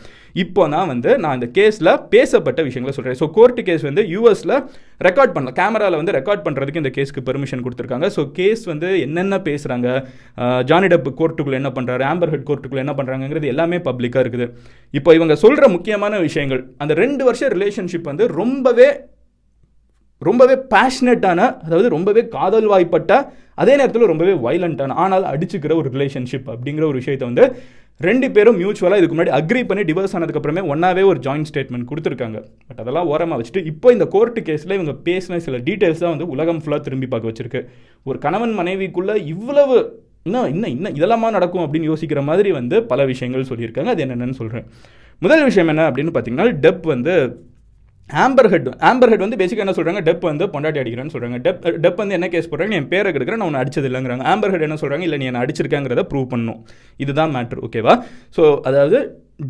இப்போ 0.45 0.65
தான் 0.75 0.89
வந்து 0.93 1.11
நான் 1.25 1.37
இந்த 1.39 1.49
கேஸில் 1.59 1.93
பேசப்பட்ட 2.15 2.63
விஷயங்களை 2.69 2.95
சொல்கிறேன் 2.99 3.21
ஸோ 3.23 3.29
கோர்ட்டு 3.39 3.65
கேஸ் 3.69 3.87
வந்து 3.89 4.05
யூஎஸில் 4.15 4.57
ரெக்கார்ட் 5.09 5.35
பண்ணல 5.37 5.53
கேமராவில் 5.61 5.99
வந்து 6.01 6.15
ரெக்கார்ட் 6.19 6.45
பண்ணுறதுக்கு 6.47 6.83
இந்த 6.83 6.93
கேஸ்க்கு 6.99 7.27
பெர்மிஷன் 7.31 7.65
கொடுத்துருக்காங்க. 7.65 8.07
ஸோ 8.17 8.25
கேஸ் 8.39 8.63
வந்து 8.73 8.89
என்னென்ன 9.07 9.41
பேசுகிறாங்க 9.49 9.89
ஜானி 10.71 10.89
டப் 10.95 11.11
கோர்ட்டுக்குள்ளே 11.21 11.61
என்ன 11.63 11.73
பண்ணுறாரு 11.79 12.05
ஆம்பர் 12.13 12.33
ஹெட் 12.35 12.47
கோர்ட்டுக்குள்ளே 12.51 12.85
என்ன 12.87 12.95
பண்ணுறாங்கிறது 13.01 13.53
எல்லாமே 13.55 13.81
பப்ளிக்காக 13.91 14.25
இருக்குது. 14.27 14.49
இப்போ 14.95 15.11
இவங்க 15.19 15.35
சொல்கிற 15.45 15.65
முக்கியமான 15.77 16.19
விஷயங்கள் 16.29 16.63
அந்த 16.85 16.93
ரெண்டு 17.05 17.23
வருஷம் 17.31 17.53
ரிலேஷன்ஷிப் 17.57 18.11
வந்து 18.13 18.27
ரொம்பவே 18.41 18.89
ரொம்பவே 20.23 20.55
பேஷனட்டான 20.75 21.41
அதாவது 21.67 21.89
ரொம்பவே 21.89 22.23
காதல் 22.29 22.69
வாய்ப்பட்ட 22.73 23.13
அதே 23.55 23.75
நேரத்தில் 23.77 24.11
ரொம்பவே 24.13 24.35
வைலண்ட்டான 24.47 24.97
ஆனால் 25.05 25.27
அடிச்சுக்கிற 25.33 25.75
ஒரு 25.75 25.89
ரிலேஷன்ஷிப் 25.97 26.49
அப்படிங்கிற 26.55 26.85
ஒரு 26.91 26.99
விஷயத்தை 27.03 27.27
வந்து 27.29 27.45
ரெண்டு 28.01 28.27
பேரும் 28.35 28.59
மியூச்சுவலாக 28.61 29.01
இதுக்கு 29.01 29.15
முன்னாடி 29.15 29.33
அக்ரி 29.39 29.61
பண்ணி 29.69 29.83
டிவோர்ஸ் 29.87 30.15
ஆனதுக்கப்புறமே 30.17 30.63
ஒன்றாவே 30.73 31.03
ஒரு 31.11 31.19
ஜாயின்ட் 31.27 31.49
ஸ்டேட்மெண்ட் 31.51 31.89
கொடுத்துருக்காங்க. 31.91 32.39
பட் 32.69 32.81
அதெல்லாம் 32.83 33.09
ஓரமாக 33.13 33.39
வச்சுட்டு 33.41 33.63
இப்போ 33.71 33.93
இந்த 33.93 34.07
கோர்ட்டு 34.13 34.43
கேஸில் 34.49 34.75
இவங்க 34.77 34.95
பேசின 35.09 35.41
சில 35.47 35.59
டீட்டெயில்ஸ் 35.69 36.03
தான் 36.05 36.15
வந்து 36.15 36.29
உலகம் 36.35 36.61
ஃபுல்லாக 36.63 36.83
திரும்பி 36.87 37.09
பார்க்க 37.15 37.31
வச்சிருக்கு. 37.31 37.63
ஒரு 38.05 38.19
கணவன் 38.27 38.55
மனைவிக்குள்ளே 38.61 39.17
இவ்வளவு 39.33 39.79
இன்னும் 40.29 40.49
இன்னும் 40.55 40.73
இன்னும் 40.77 40.95
இதெல்லாமா 40.99 41.29
நடக்கும் 41.39 41.65
அப்படின்னு 41.65 41.91
யோசிக்கிற 41.91 42.23
மாதிரி 42.31 42.53
வந்து 42.61 42.79
பல 42.93 43.05
விஷயங்கள் 43.13 43.51
சொல்லியிருக்காங்க. 43.51 43.93
அது 43.95 44.05
என்னென்னு 44.07 44.39
சொல்கிறேன் 44.43 44.67
முதல் 45.23 45.45
விஷயம் 45.49 45.71
என்ன 45.73 45.85
அப்படின்னு 45.91 46.13
பார்த்தீங்கன்னா 46.15 46.49
டெப் 46.65 46.85
வந்து 46.95 47.15
ஆம்பர் 48.11 48.49
ஹெட் 48.53 48.69
ஆம்பர் 48.91 49.11
ஹெட் 49.13 49.25
வந்து 49.25 49.41
பேசிக்காக 49.41 49.65
என்ன 49.67 49.75
சொல்கிறாங்க 49.79 50.03
டெப் 50.09 50.25
வந்து 50.31 50.47
பொண்டாட்டி 50.55 50.81
அடிக்கிறேன்னு 50.83 51.15
சொல்கிறாங்க 51.15 51.39
டெப் 51.47 51.65
டெப் 51.85 52.01
வந்து 52.03 52.17
என்ன 52.19 52.29
கேஸ் 52.35 52.51
போடுறாங்க? 52.51 52.79
என் 52.81 52.91
பேரை 52.93 53.09
கெடுக்கிறேன் 53.15 53.43
நான் 53.45 53.61
அடிச்சது 53.63 53.89
இல்லைங்கிறாங்க 53.91 54.25
ஆம்பர் 54.33 54.53
ஹெட் 54.55 54.67
என்ன 54.69 54.79
சொல்கிறாங்க 54.83 55.07
இல்லை 55.09 55.19
நீ 55.23 55.29
என்ன 55.31 55.43
அடிச்சிருக்காங்கிறத 55.45 56.05
ப்ரூவ் 56.13 56.31
பண்ணும் 56.35 56.63
இதுதான் 57.05 57.35
மேட்ரு 57.37 57.65
ஓகேவா 57.69 57.97
ஸோ 58.39 58.45
அதாவது 58.71 59.01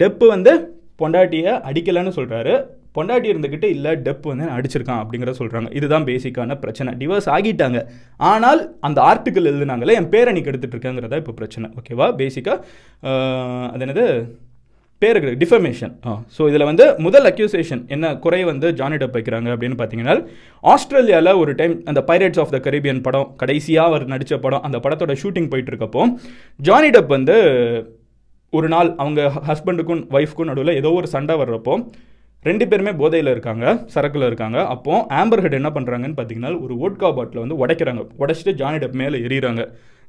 டெப்பு 0.03 0.27
வந்து 0.35 0.55
பொண்டாட்டியை 1.03 1.53
அடிக்கலைன்னு 1.71 2.13
சொல்கிறாரு 2.19 2.55
பொண்டாட்டி 2.97 3.29
இருந்துக்கிட்டு 3.33 3.69
இல்லை 3.75 3.91
டெப் 4.07 4.25
வந்து 4.31 4.47
அடிச்சிருக்கான் 4.55 5.01
அப்படிங்கிற 5.03 5.33
சொல்கிறாங்க 5.41 5.69
இதுதான் 5.79 6.07
பேசிக்கான 6.09 6.57
பிரச்சனை. 6.63 6.91
டிவோர்ஸ் 7.01 7.29
ஆகிட்டாங்க. 7.35 7.79
ஆனால் 8.31 8.61
அந்த 8.87 8.99
ஆர்டிக்கல் 9.11 9.49
எழுதுனாங்களே 9.51 9.97
என் 10.01 10.11
பேரை 10.15 10.33
நீ 10.37 10.41
கெடுத்துட்டு 10.47 10.77
இருக்கேங்கிறதா 10.77 11.21
இப்போ 11.23 11.35
பிரச்சனை. 11.41 11.69
ஓகேவா 11.81 12.09
பேசிக்காக 12.23 12.59
அது 13.73 13.85
என்னது? 13.87 14.07
பேருக்கு 15.03 15.33
டிஃபமேஷன் 15.41 15.93
ஆ. 16.07 16.13
ஸோ 16.35 16.43
இதில் 16.49 16.67
வந்து 16.69 16.85
முதல் 17.05 17.27
அக்யூசேஷன் 17.31 17.83
என்ன 17.89 18.07
குறை 18.19 18.41
வந்து 18.45 18.69
ஜானி 18.79 18.97
டப் 18.97 19.17
வைக்கிறாங்க 19.17 19.49
அப்படின்னு 19.55 19.77
பார்த்தீங்கன்னா 19.79 20.15
ஆஸ்திரேலியாவில் 20.65 21.39
ஒரு 21.41 21.53
டைம் 21.55 21.75
அந்த 21.87 22.01
பைரேட்ஸ் 22.09 22.41
ஆஃப் 22.43 22.53
த 22.55 22.61
கரீபியன் 22.65 23.03
படம் 23.05 23.29
கடைசியாக 23.43 23.91
அவர் 23.91 24.05
நடித்த 24.13 24.39
படம் 24.39 24.65
அந்த 24.67 24.79
படத்தோட 24.85 25.15
ஷூட்டிங் 25.23 25.51
போயிட்டு 25.51 25.73
இருக்கப்போ 25.73 26.03
ஜானி 26.61 26.91
டப் 26.91 27.15
வந்து 27.17 27.37
ஒரு 28.53 28.69
நாள் 28.69 28.91
அவங்க 28.97 29.21
ஹஸ்பண்டுக்கும் 29.49 30.03
ஒய்ஃப்க்கும் 30.15 30.51
நடுவில் 30.51 30.79
ஏதோ 30.79 30.93
ஒரு 30.99 31.09
சண்டை 31.09 31.37
வர்றப்போ 31.41 31.75
ரெண்டு 32.45 32.65
பேருமே 32.67 32.93
போதையில் 32.99 33.31
இருக்காங்க 33.31 33.65
சரக்கில் 33.93 34.27
இருக்காங்க. 34.27 34.59
அப்போ 34.75 34.93
ஆம்பர் 35.17 35.41
ஹெட் 35.41 35.57
என்ன 35.59 35.71
பண்ணுறாங்கன்னு 35.75 36.17
பார்த்தீங்கன்னா 36.19 36.53
ஒரு 36.65 36.75
ஓட்கா 36.81 37.09
பாட்டில் 37.17 37.43
வந்து 37.43 37.59
உடைக்கிறாங்க. 37.63 38.03
உடைச்சிட்டு 38.21 38.53
ஜானி 38.61 38.79
டப் 38.79 38.95
மேலே 38.95 39.19
எறிகிறாங்க 39.27 39.63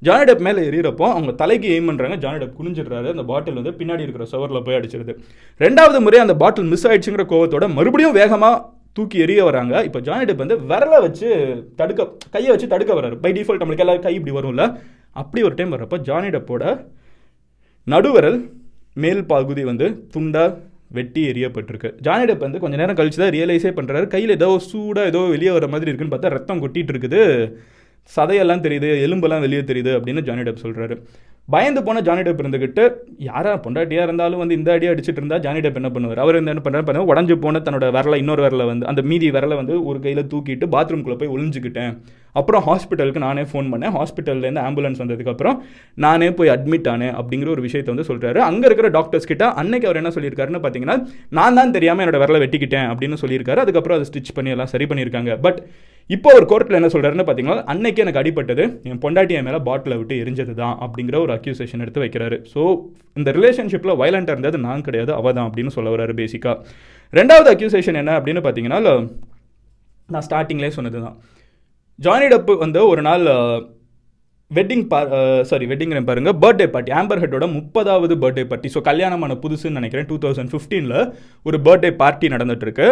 ஜானி 0.08 0.25
டெப் 0.29 0.44
மேலே 0.48 0.62
எறிகிறப்போ 0.70 1.06
அவங்க 1.13 1.32
தலைக்கு 1.41 1.70
எய்ம் 1.75 1.88
பண்ணுறாங்க 1.89 2.18
ஜானி 2.24 2.38
டப் 2.41 2.58
குனிஞ்சிடுறாரு. 2.60 3.08
அந்த 3.15 3.25
பாட்டில் 3.32 3.58
வந்து 3.60 3.74
பின்னாடி 3.79 4.06
இருக்கிற 4.06 4.25
சவரில் 4.34 4.65
போய் 4.68 4.77
அடிச்சிருது. 4.79 5.15
ரெண்டாவது 5.65 6.00
முறை 6.06 6.20
அந்த 6.25 6.36
பாட்டில் 6.44 6.70
மிஸ் 6.74 6.86
ஆயிடுச்சுங்கிற 6.89 7.25
கோவத்தோட 7.34 7.68
மறுபடியும் 7.77 8.18
வேகமாக 8.20 8.62
தூக்கி 8.98 9.18
எறிய 9.24 9.41
வராங்க. 9.50 9.74
இப்போ 9.88 10.00
ஜானி 10.08 10.24
டெப் 10.29 10.44
வந்து 10.44 10.58
விரலை 10.70 11.00
வச்சு 11.08 11.27
தடுக்க 11.82 12.08
கையை 12.36 12.50
வச்சு 12.53 12.68
தடுக்க 12.74 12.91
வர்றாரு. 13.00 13.18
பை 13.25 13.32
டிஃபால்ட் 13.38 13.62
நம்மளுக்கு 13.63 13.86
எல்லாரும் 13.86 14.06
கை 14.08 14.13
இப்படி 14.20 14.34
வரும்ல. 14.38 14.65
அப்படி 15.22 15.41
ஒரு 15.50 15.56
டைம் 15.60 15.75
வர்றப்போ 15.75 16.00
ஜானி 16.10 16.29
டெப்போட 16.36 16.63
மேல் 19.03 19.22
பகுதி 19.32 19.63
வந்து 19.70 19.86
துண்டாக 20.13 20.56
வெட்டி 20.98 21.22
எரியப்பட்டிருக்கு 21.32 21.89
ஜானி 22.06 22.24
டெப் 22.29 22.46
வந்து 22.46 22.62
கொஞ்சம் 22.62 22.82
நேரம் 22.82 22.98
கழிச்சு 23.00 23.20
தான் 23.22 23.34
ரியலைஸே 23.36 23.72
பண்ணுறாரு 23.77 24.06
கையில் 24.13 24.34
ஏதோ 24.36 24.48
சூடாக 24.70 25.12
ஏதோ 25.12 25.22
வெளியே 25.34 25.51
வர 25.58 25.68
மாதிரி 25.74 25.89
இருக்குன்னு 25.91 26.13
பார்த்தா 26.13 26.32
ரத்தம் 26.36 26.62
கொட்டிகிட்டு 26.63 26.94
இருக்குது. 26.94 27.22
சதையெல்லாம் 28.15 28.63
தெரியுது 28.65 28.87
எலும்பெல்லாம் 29.07 29.43
வெளியே 29.45 29.63
தெரியுது 29.71 29.91
அப்படின்னு 29.97 30.21
ஜானி 30.29 30.45
டெப் 30.47 30.63
சொல்கிறாரு 30.65 30.95
பயந்து 31.53 31.81
போன 31.85 32.01
ஜானி 32.07 32.21
டெப் 32.25 32.41
இருந்துக்கிட்டு 32.41 32.83
யாரா 33.27 33.51
பொண்டாட்டியாக 33.65 34.07
இருந்தாலும் 34.07 34.41
வந்து 34.41 34.57
இந்த 34.57 34.69
அடியாக 34.73 34.93
அடிச்சிட்டு 34.95 35.21
இருந்தால் 35.21 35.41
ஜானி 35.45 35.59
டெப் 35.65 35.79
என்ன 35.81 35.89
பண்ணுவார்? 35.93 36.19
அவர் 36.23 36.37
என்ன 36.41 36.61
பண்ணுறாரு 36.65 36.85
பாருங்க 36.87 37.13
உடஞ்சு 37.13 37.35
போன 37.45 37.61
தன்னோட 37.65 37.87
விரலை 37.95 38.17
இன்னொரு 38.23 38.41
விரலை 38.45 38.65
வந்து 38.65 38.85
அந்த 38.91 39.01
மீதி 39.11 39.27
விரலை 39.35 39.55
வந்து 39.61 39.75
ஒரு 39.89 39.99
கையில் 39.99 40.27
தூக்கிட்டு 40.33 40.67
பாத்ரூம்குள்ளே 40.75 41.17
போய் 41.21 41.33
ஒளிஞ்சுக்கிட்டேன். 41.35 41.93
அப்புறம் 42.36 42.63
ஹாஸ்பிட்டலுக்கு 42.67 43.21
நானே 43.25 43.43
ஃபோன் 43.51 43.67
பண்ணேன். 43.74 43.93
ஹாஸ்பிட்டல்லேருந்து 43.98 44.63
ஆம்புலன்ஸ் 44.67 45.01
வந்ததுக்கப்புறம் 45.03 45.57
நானே 46.05 46.29
போய் 46.39 46.51
அட்மிட் 46.55 46.89
ஆனேன் 46.93 47.13
அப்படிங்கிற 47.19 47.50
ஒரு 47.55 47.63
விஷயத்தை 47.67 47.91
வந்து 47.93 48.07
சொல்கிறாரு 48.09 48.41
அங்கே 48.50 48.65
இருக்கிற 48.69 48.89
டாக்டர்ஸ் 48.98 49.29
கிட்ட 49.31 49.45
அன்னைக்கு 49.62 49.88
அவர் 49.89 50.01
என்ன 50.01 50.12
சொல்லியிருக்காருன்னு 50.17 50.62
பார்த்தீங்கன்னா 50.65 50.98
நான் 51.39 51.57
தான் 51.59 51.75
தெரியாமல் 51.77 52.03
என்னோட 52.05 52.19
விரலை 52.24 52.41
வெட்டிக்கிட்டேன் 52.43 52.89
அப்படின்னு 52.93 53.19
சொல்லியிருக்காரு. 53.24 53.62
அதுக்கப்புறம் 53.65 53.98
அதை 54.00 54.07
ஸ்டிச் 54.12 54.36
பண்ணி 54.39 54.53
எல்லாம் 54.55 54.71
சரி 54.74 54.88
பண்ணியிருக்காங்க. 54.91 55.31
பட் 55.45 55.62
இப்போ 56.09 56.29
ஒரு 56.38 56.45
கோர்ட்டில் 56.51 56.77
என்ன 56.77 56.89
சொல்கிறாருன்னு 56.93 57.25
பார்த்தீங்கன்னா 57.25 57.65
அன்னைக்கு 57.71 58.01
எனக்கு 58.03 58.21
அடிப்பட்டது 58.21 58.63
என் 58.91 59.01
பொண்டாட்டி 59.03 59.33
என் 59.39 59.48
மேலே 59.48 59.59
பாட்டிலை 59.67 59.98
விட்டு 60.00 60.15
எரிஞ்சது 60.21 60.53
தான் 60.62 60.75
அப்படிங்கிற 60.86 61.17
ஒரு 61.25 61.33
அக்யூசேஷன் 61.36 61.83
எடுத்து 61.86 62.03
வைக்கிறாரு. 62.03 62.38
ஸோ 62.53 62.62
இந்த 63.19 63.31
ரிலேஷன்ஷிப்பில் 63.38 63.98
வயலண்டாக 64.01 64.36
இருந்தது 64.36 64.59
நான் 64.67 64.86
கிடையாது 64.88 65.13
அவ 65.19 65.33
தான் 65.38 65.48
அப்படின்னு 65.50 65.74
சொல்ல 65.75 65.91
வராரு 65.95 66.15
பேசிக்காக 66.21 66.55
ரெண்டாவது 67.13 67.50
அக்யூசேஷன் 67.53 68.00
என்ன 68.01 68.15
அப்படின்னு 68.19 68.43
பார்த்தீங்கன்னா 68.45 68.79
நான் 70.09 70.25
ஸ்டார்டிங்லேயே 70.27 70.74
சொன்னது 70.77 71.00
தான் 71.05 71.17
ஜானி 72.00 72.27
டப்பு 72.27 72.53
வந்து 72.58 72.88
ஒரு 72.88 73.01
நாள் 73.01 73.25
வெட்டிங் 74.51 74.86
பா 74.88 75.00
சாரி 75.41 75.65
வெட்டிங் 75.65 76.06
பாருங்கள் 76.06 76.38
பர்த்டே 76.39 76.68
பார்ட்டி 76.68 76.91
ஆம்பர் 76.91 77.22
ஹெட்டோட 77.22 77.48
முப்பதாவது 77.53 78.15
பர்த்டே 78.15 78.44
பார்ட்டி 78.44 78.72
ஸோ 78.74 78.82
கல்யாணமான 78.82 79.36
புதுசுன்னு 79.41 79.79
நினைக்கிறேன் 79.79 80.08
டூ 80.08 80.18
தௌசண்ட் 80.18 80.51
ஃபிஃப்டீனில் 80.53 80.98
ஒரு 81.46 81.60
பர்த்டே 81.60 81.91
பார்ட்டி 81.96 82.29
நடந்துட்டுருக்கு 82.29 82.88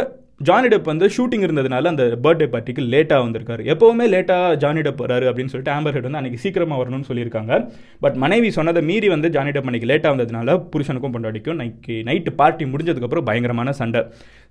ஜானி 0.46 0.68
டெப் 0.72 0.90
வந்து 0.90 1.06
ஷூட்டிங் 1.14 1.44
இருந்ததுனால 1.46 1.90
அந்த 1.92 2.04
பர்த்டே 2.24 2.48
பார்ட்டிக்கு 2.54 2.82
லேட்டாக 2.94 3.22
வந்திருக்காரு. 3.24 3.62
எப்போவுமே 3.74 4.06
லேட்டாக 4.14 4.58
ஜானி 4.64 4.82
டெப் 4.88 5.00
வராரு 5.04 5.26
அப்படின்னு 5.30 5.52
சொல்லிட்டு 5.54 5.72
ஆம்பர் 5.76 5.96
ஹெட் 5.96 6.06
வந்து 6.08 6.20
அன்றைக்கி 6.20 6.40
சீக்கிரமாக 6.44 6.78
வரணும்னு 6.82 7.08
சொல்லியிருக்காங்க. 7.10 7.54
பட் 8.04 8.18
மனைவி 8.24 8.50
சொன்னதை 8.58 8.82
மீறி 8.90 9.08
வந்து 9.14 9.30
ஜானி 9.36 9.52
டெப் 9.56 9.70
அன்றைக்கி 9.70 9.88
லேட்டாக 9.92 10.12
வந்ததுனால 10.16 10.56
புருஷனுக்கும் 10.74 11.14
பொண்டாட்டிக்கும் 11.16 11.58
நைக்கு 11.62 11.96
நைட்டு 12.10 12.34
பார்ட்டி 12.42 12.66
முடிஞ்சதுக்கப்புறம் 12.74 13.26
பயங்கரமான 13.30 13.72
சண்டை. 13.80 14.02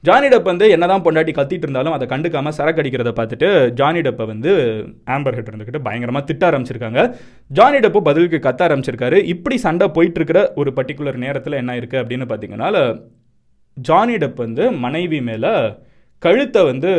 ஜானி 0.05 0.31
டெப் 0.33 0.51
வந்து 0.53 0.69
என்னதான் 0.77 1.05
பொண்டாட்டி 1.05 1.35
கத்திட்டு 1.39 1.67
இருந்தாலும் 1.69 1.95
அதை 1.97 2.09
கண்டுக்காமல் 2.15 2.57
சரக்கு 2.59 2.83
அடிக்கிறத 2.83 3.13
பார்த்துட்டு 3.21 3.51
ஜானி 3.81 4.03
டெப்பை 4.07 4.27
வந்து 4.33 4.55
ஆம்பர் 5.17 5.39
ஹெட் 5.39 5.53
இருந்துக்கிட்டு 5.53 5.83
பயங்கரமாக 5.89 6.25
திட்ட 6.31 6.51
ஆரம்பிச்சிருக்காங்க. 6.51 7.03
ஜானி 7.59 7.81
டெப்பு 7.87 8.03
பதிலுக்கு 8.09 8.41
கத்த 8.49 8.67
ஆரம்பிச்சிருக்காரு. 8.69 9.21
இப்படி 9.35 9.59
சண்டை 9.67 9.89
போயிட்டு 9.99 10.21
இருக்கிற 10.21 10.43
ஒரு 10.63 10.73
பர்டிகுலர் 10.81 11.23
நேரத்தில் 11.27 11.61
என்ன 11.63 11.79
இருக்குது 11.81 12.03
அப்படின்னு 12.03 12.29
பார்த்தீங்கன்னா 12.33 12.73
ஜானி 13.77 14.15
டெப் 14.17 14.45
வந்து 14.45 14.65
மனைவி 14.85 15.19
மேலே 15.21 15.53
கழுத்தை 16.23 16.61
வந்து 16.65 16.91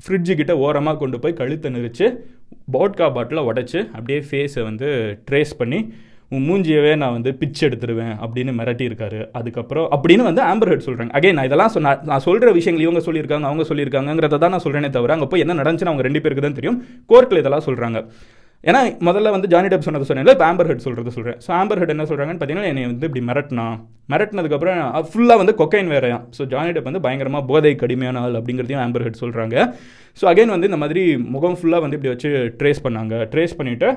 ஃப்ரிட்ஜுக்கிட்ட 0.00 0.52
ஓரமாக 0.64 0.98
கொண்டு 0.98 1.18
போய் 1.20 1.38
கழுத்தை 1.38 1.68
நெரிச்சு 1.74 2.06
போட்கா 2.74 3.06
பாட்டிலை 3.14 3.42
உடச்சி 3.50 3.78
அப்படியே 3.96 4.18
ஃபேஸை 4.28 4.62
வந்து 4.62 4.88
ட்ரேஸ் 5.28 5.54
பண்ணி 5.58 5.78
உன் 6.34 6.44
மூஞ்சியவே 6.48 6.92
நான் 6.96 7.12
வந்து 7.12 7.30
பிச் 7.40 7.62
எடுத்துருவேன் 7.66 8.14
அப்படின்னு 8.24 8.52
மிரட்டியிருக்காரு. 8.60 9.18
அதுக்கப்புறம் 9.38 9.88
அப்படின்னு 9.94 10.24
வந்து 10.28 10.42
ஆம்பர் 10.50 10.70
ஹெட் 10.72 10.86
சொல்கிறாங்க 10.86 11.12
அகைன் 11.18 11.36
நான் 11.38 11.48
இதெல்லாம் 11.48 11.74
சொன்ன 11.74 11.94
நான் 12.10 12.24
சொல்கிற 12.28 12.52
விஷயங்கள் 12.58 12.86
இவங்க 12.86 13.02
சொல்லியிருக்காங்க 13.08 13.48
அவங்க 13.50 13.64
சொல்லியிருக்காங்கிறத 13.70 14.38
தான் 14.44 14.54
நான் 14.54 14.64
சொல்கிறேனே 14.66 14.90
தவிர 14.96 15.14
அங்கே 15.16 15.28
போய் 15.32 15.44
என்ன 15.44 15.56
நடந்துச்சுன்னு 15.60 15.92
அவங்க 15.92 16.06
ரெண்டு 16.08 16.22
பேருக்கு 16.24 16.44
தான் 16.46 16.58
தெரியும். 16.60 16.78
கோர்ட்டில் 17.12 17.42
இதெல்லாம் 17.42 17.66
சொல்கிறாங்க 17.68 18.00
ஏன்னா 18.68 18.80
முதல்ல 19.06 19.30
வந்து 19.34 19.48
ஜானி 19.52 19.68
டெப் 19.72 19.86
சொன்னது 19.86 20.06
சொன்னேன் 20.08 20.30
இப்போ 20.34 20.46
ஆம்பர் 20.50 20.68
ஹெட் 20.70 20.84
சொல்கிறது 20.84 21.14
சொல்கிறேன் 21.16 21.38
ஸோ 21.44 21.50
ஆம்பர் 21.60 21.80
ஹெட் 21.80 21.92
என்ன 21.94 22.04
சொல்கிறாங்கன்னு 22.10 22.40
பார்த்தீங்கன்னா 22.40 22.70
என்னை 22.72 22.84
வந்து 22.90 23.08
இப்படி 23.08 23.22
மிரட்டினா. 23.30 23.66
மிரட்டினதுக்கப்புறம் 24.12 24.78
ஃபுல்லாக 25.10 25.40
வந்து 25.42 25.54
கொக்கைன் 25.60 25.90
வேறையா 25.94 26.18
ஸோ 26.36 26.44
ஜானி 26.52 26.70
டெப் 26.76 26.88
வந்து 26.90 27.02
பயங்கரமாக 27.06 27.44
போதை 27.50 27.72
கடுமையான 27.82 28.22
ஆள் 28.24 28.38
அப்படிங்கிறதையும் 28.40 28.82
ஆம்பர் 28.84 29.04
ஹெட் 29.06 29.20
சொல்கிறாங்க 29.22 29.56
ஸோ 30.20 30.26
அகைன் 30.30 30.54
வந்து 30.54 30.68
இந்த 30.70 30.78
மாதிரி 30.84 31.02
முகம் 31.34 31.56
ஃபுல்லாக 31.60 31.84
வந்து 31.84 31.98
இப்படி 31.98 32.12
வச்சு 32.14 32.30
ட்ரேஸ் 32.60 32.84
பண்ணாங்க. 32.86 33.14
ட்ரேஸ் 33.32 33.56
பண்ணிவிட்டு 33.60 33.88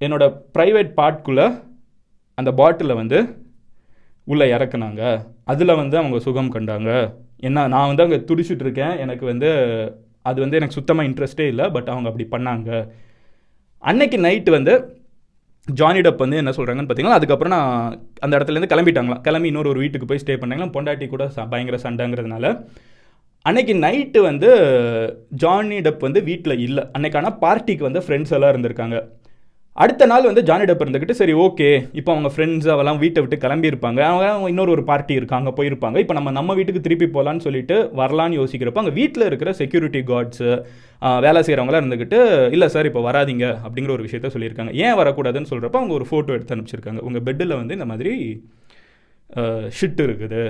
என்னோடய 0.00 0.36
ப்ரைவேட் 0.56 0.90
பார்ட்குள்ளே 1.00 1.46
அந்த 2.38 2.50
பாட்டிலில் 2.60 3.00
வந்து 3.02 3.18
உள்ளே 4.26 4.46
இறக்குனாங்க. 4.56 5.02
அதில் 5.52 5.78
வந்து 5.82 5.96
அவங்க 6.00 6.18
சுகம் 6.26 6.54
கண்டாங்க. 6.56 6.90
என்ன 7.48 7.66
நான் 7.74 7.90
வந்து 7.90 8.04
அங்கே 8.06 8.18
துடிச்சிட்டு 8.28 8.64
இருக்கேன். 8.66 8.94
எனக்கு 9.04 9.24
வந்து 9.32 9.50
அது 10.30 10.38
வந்து 10.44 10.58
எனக்கு 10.60 10.78
சுத்தமாக 10.78 11.08
இன்ட்ரெஸ்டே 11.10 11.46
இல்லை 11.52 11.66
பட் 11.76 11.90
அவங்க 11.92 12.08
அப்படி 12.10 12.26
பண்ணாங்க. 12.34 12.70
அன்னைக்கு 13.82 14.16
நைட்டு 14.18 14.50
வந்து 14.50 14.72
ஜானி 15.68 16.00
டப் 16.00 16.16
வந்து 16.16 16.36
என்ன 16.36 16.50
சொல்கிறாங்கன்னு 16.50 16.88
பார்த்தீங்கன்னா 16.88 17.18
அதுக்கப்புறம் 17.18 17.54
நான் 17.56 17.98
அந்த 18.20 18.38
இடத்துலேருந்து 18.38 18.72
கிளம்பிட்டாங்களாம் 18.72 19.20
கிளம்பி 19.20 19.48
இன்னொரு 19.48 19.68
ஒரு 19.68 19.78
வீட்டுக்கு 19.78 20.06
போய் 20.06 20.20
ஸ்டே 20.22 20.34
பண்ணாங்களா? 20.40 20.72
பொண்டாட்டி 20.76 21.06
கூட 21.08 21.24
ச 21.36 21.48
பயங்கர 21.48 21.76
சண்டைங்கிறதுனால. 21.82 22.46
அன்னைக்கு 23.42 23.74
நைட்டு 23.74 24.20
வந்து 24.20 24.48
ஜானி 25.28 25.78
டப் 25.78 25.98
வந்து 25.98 26.22
வீட்டில் 26.22 26.58
இல்லை. 26.58 26.84
அன்னைக்கான 26.98 27.32
பார்ட்டிக்கு 27.44 27.78
வந்து 27.78 28.00
ஃப்ரெண்ட்ஸ் 28.00 28.32
எல்லாம் 28.32 28.52
இருந்திருக்காங்க. 28.54 28.98
அடுத்த 29.76 30.06
நாள் 30.10 30.26
வந்து 30.28 30.42
ஜானி 30.48 30.64
டப் 30.68 30.82
இருந்துக்கிட்டு 30.84 31.16
சரி 31.18 31.34
ஓகே 31.42 31.68
இப்போ 31.98 32.10
அவங்க 32.14 32.28
ஃப்ரெண்ட்ஸ் 32.32 32.68
அவெல்லாம் 32.74 32.98
வீட்டை 33.02 33.20
விட்டு 33.22 33.36
கிளம்பியிருப்பாங்க. 33.44 34.00
அவங்க 34.08 34.48
இன்னொரு 34.52 34.72
ஒரு 34.74 34.82
பார்ட்டி 34.88 35.14
இருக்காங்க 35.20 35.50
போயிருப்பாங்க. 35.58 35.96
இப்போ 36.04 36.14
நம்ம 36.18 36.30
நம்ம 36.38 36.54
வீட்டுக்கு 36.58 36.82
திருப்பி 36.86 37.06
போகலான்னு 37.16 37.44
சொல்லிட்டு 37.46 37.76
வரலான்னு 38.00 38.38
யோசிக்கிறப்போ 38.40 38.82
அங்கே 38.82 38.94
வீட்டில் 39.00 39.26
இருக்கிற 39.28 39.52
செக்யூரிட்டி 39.60 40.00
கார்ட்ஸு 40.10 40.48
வேலை 41.26 41.42
செய்கிறவங்களாம் 41.46 41.82
இருந்துக்கிட்டு 41.82 42.18
இல்லை 42.56 42.68
சார் 42.74 42.88
இப்போ 42.90 43.02
வராதிங்க 43.08 43.46
அப்படிங்கிற 43.66 43.94
ஒரு 43.96 44.06
விஷயத்த 44.08 44.30
சொல்லியிருக்காங்க. 44.34 44.74
ஏன் 44.86 44.98
வரக்கூடாதுன்னு 45.02 45.50
சொல்கிறப்ப 45.52 45.80
அவங்க 45.82 45.96
ஒரு 46.00 46.08
ஃபோட்டோ 46.10 46.34
எடுத்து 46.38 46.54
அனுப்பிச்சிருக்காங்க. 46.56 47.02
உங்கள் 47.08 47.24
பெட்டில் 47.28 47.58
வந்து 47.60 47.78
இந்த 47.78 47.88
மாதிரி 47.92 48.14
ஷிட் 49.78 50.02
இருக்குது. 50.08 50.42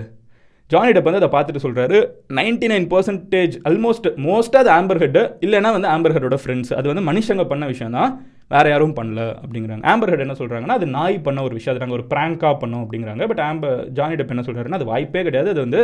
ஜானி 0.70 0.90
டப் 0.96 1.08
வந்து 1.08 1.22
அதை 1.22 1.30
பார்த்துட்டு 1.36 1.64
சொல்கிறாரு 1.66 1.98
நைன்டி 2.38 2.66
நைன் 2.72 2.90
பர்சன்டேஜ் 2.92 3.54
ஆல்மோஸ்ட் 3.68 4.06
மோஸ்ட்டாக 4.26 4.62
அது 4.64 4.70
ஆம்பர் 4.80 5.00
ஹெட்டு 5.04 5.22
இல்லைனா 5.46 5.70
வந்து 5.76 5.88
ஆம்பர் 5.94 6.14
ஹெட்டோட 6.16 6.36
ஃப்ரெண்ட்ஸ் 6.42 6.74
அது 6.80 6.86
வந்து 6.92 7.04
மனுஷங்க 7.08 7.44
பண்ண 7.52 7.64
விஷயம் 7.72 7.96
தான் 7.98 8.12
வேறு 8.52 8.68
யாரும் 8.72 8.94
பண்ணல 9.00 9.24
அப்படிங்கிறாங்க. 9.42 9.82
ஆம்பர் 9.92 10.10
ஹெட் 10.12 10.24
என்ன 10.26 10.36
சொல்கிறாங்கன்னா 10.38 10.78
அது 10.78 10.86
நாய் 10.98 11.18
பண்ண 11.26 11.42
ஒரு 11.48 11.54
விஷயம் 11.58 11.74
அது 11.74 11.82
நாங்கள் 11.84 11.98
ஒரு 11.98 12.06
ப்ராங்காக 12.12 12.54
பண்ணோம் 12.62 12.84
அப்படிங்கிறாங்க. 12.84 13.26
பட் 13.32 13.42
ஆம்பர் 13.50 13.76
ஜானி 13.98 14.16
டெப் 14.20 14.32
என்ன 14.34 14.44
சொல்கிறாருன்னா 14.48 14.80
அது 14.80 14.90
வாய்ப்பே 14.92 15.22
கிடையாது. 15.28 15.50
அது 15.54 15.62
வந்து 15.66 15.82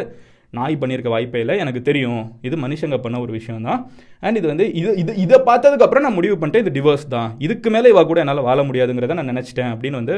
நாய் 0.57 0.75
பண்ணியிருக்க 0.81 1.11
வாய்ப்பே 1.15 1.41
இல்லை. 1.45 1.55
எனக்கு 1.63 1.81
தெரியும். 1.89 2.21
இது 2.49 2.57
மனுஷங்க 2.65 2.97
பண்ண 3.05 3.17
ஒரு 3.25 3.33
விஷயம் 3.39 3.65
தான் 3.69 3.81
அண்ட் 4.27 4.39
இது 4.41 4.47
வந்து 4.53 4.67
இது 4.81 4.91
இது 5.03 5.13
இதை 5.25 5.39
பார்த்ததுக்கப்புறம் 5.49 6.05
நான் 6.07 6.17
முடிவு 6.19 6.37
பண்ணிட்டேன். 6.41 6.65
இது 6.65 6.75
டிவோர்ஸ் 6.79 7.07
தான். 7.15 7.31
இதுக்கு 7.47 7.69
மேலே 7.77 7.91
இவா 7.95 8.03
கூட 8.11 8.21
என்னால் 8.25 8.47
வாழ 8.49 8.63
முடியாதுங்கிறத 8.69 9.17
நான் 9.21 9.31
நினச்சிட்டேன் 9.33 9.73
அப்படின்னு 9.75 10.01
வந்து 10.03 10.17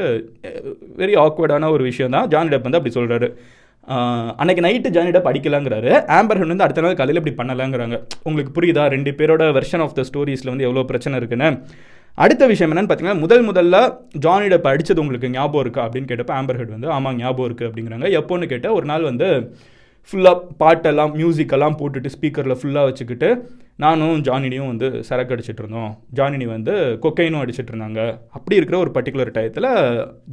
வெரி 1.01 1.15
ஆக்வர்டான 1.25 1.71
ஒரு 1.77 1.85
விஷயம் 1.89 2.15
தான் 2.17 2.29
ஜானி 2.33 2.51
டெப் 2.53 2.67
வந்து 2.67 2.81
அப்படி 2.81 2.95
சொல்கிறாரு 2.99 3.29
அன்னைக்கு 4.41 4.63
நைட்டு 4.65 4.89
ஜானி 4.95 5.11
டப் 5.13 5.29
அடிக்கலாங்கிறாரு. 5.29 5.91
ஆம்பர் 6.17 6.39
ஹெட் 6.39 6.53
வந்து 6.53 6.65
அடுத்த 6.65 6.81
நாள் 6.85 6.99
காலையில் 6.99 7.21
இப்படி 7.21 7.37
பண்ணலாங்கிறாங்க. 7.37 7.95
உங்களுக்கு 8.27 8.51
புரியுதா? 8.57 8.83
ரெண்டு 8.95 9.11
பேரோட 9.19 9.43
வெர்ஷன் 9.57 9.83
ஆஃப் 9.85 9.95
த 9.99 10.03
ஸ்டோரிஸில் 10.09 10.51
வந்து 10.53 10.67
எவ்வளோ 10.67 10.83
பிரச்சனை 10.91 11.17
இருக்குன்னு. 11.21 11.49
அடுத்த 12.23 12.43
விஷயம் 12.51 12.71
என்னன்னு 12.71 12.89
பார்த்தீங்கன்னா 12.89 13.21
முதல் 13.23 13.43
முதல்ல 13.49 13.77
ஜானி 14.23 14.47
டப் 14.53 14.69
அடித்தது 14.71 15.01
உங்களுக்கு 15.03 15.27
ஞாபகம் 15.35 15.63
இருக்கா 15.65 15.81
அப்படின்னு 15.85 16.09
கேட்டப்போ 16.11 16.33
ஆம்பர் 16.39 16.57
ஹெட் 16.59 16.73
வந்து 16.75 16.89
ஆமாம் 16.95 17.17
ஞாபகம் 17.21 17.47
இருக்குது 17.49 17.67
அப்படிங்கிறாங்க. 17.69 18.07
எப்போன்னு 18.19 18.49
கேட்டால் 18.53 18.75
ஒரு 18.77 18.85
நாள் 18.91 19.05
வந்து 19.09 19.27
ஃபுல்லாக 20.09 20.37
பாட்டெல்லாம் 20.61 21.11
மியூசிக்கெல்லாம் 21.19 21.77
போட்டுட்டு 21.79 22.09
ஸ்பீக்கரில் 22.15 22.57
ஃபுல்லாக 22.59 22.87
வச்சுக்கிட்டு 22.89 23.29
நானும் 23.83 24.17
ஜானினியும் 24.27 24.69
வந்து 24.71 24.87
சரக்கு 25.09 25.33
அடிச்சிட்டு 25.35 25.63
இருந்தோம். 25.63 25.91
ஜானினி 26.19 26.45
வந்து 26.55 26.73
கொக்கைனும் 27.05 27.41
அடிச்சிட்டு 27.43 27.71
இருந்தாங்க. 27.73 28.01
அப்படி 28.37 28.57
இருக்கிற 28.59 28.77
ஒரு 28.83 28.91
பர்டிகுலர் 28.97 29.31
டயத்தில் 29.37 29.69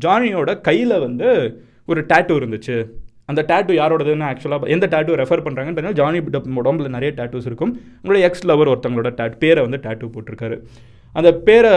ஜானியோட 0.06 0.52
கையில் 0.68 0.96
வந்து 1.06 1.28
ஒரு 1.92 2.02
டேட்டூ 2.12 2.36
இருந்துச்சு. 2.40 2.78
அந்த 3.30 3.40
டேட்டூ 3.52 3.72
யாரோடதுன்னு 3.80 4.28
ஆக்சுவலாக 4.30 4.74
எந்த 4.76 4.86
டேட்டூ 4.96 5.14
ரெஃபர் 5.22 5.44
பண்ணுறாங்கன்னு 5.46 5.76
பார்த்தீங்கன்னா 5.76 6.00
ஜானி 6.02 6.18
உடம்புல 6.62 6.90
நிறைய 6.96 7.12
டேட்டூஸ் 7.20 7.48
இருக்கும். 7.50 7.72
உங்களோட 8.02 8.20
எக்ஸ் 8.30 8.46
லவர் 8.50 8.72
ஒருத்தவங்களோட 8.74 9.12
டேட் 9.20 9.40
பேரை 9.44 9.62
வந்து 9.68 9.80
டேட்டூ 9.88 10.08
போட்டிருக்காரு. 10.16 10.58
அந்த 11.18 11.30
பேரை 11.46 11.70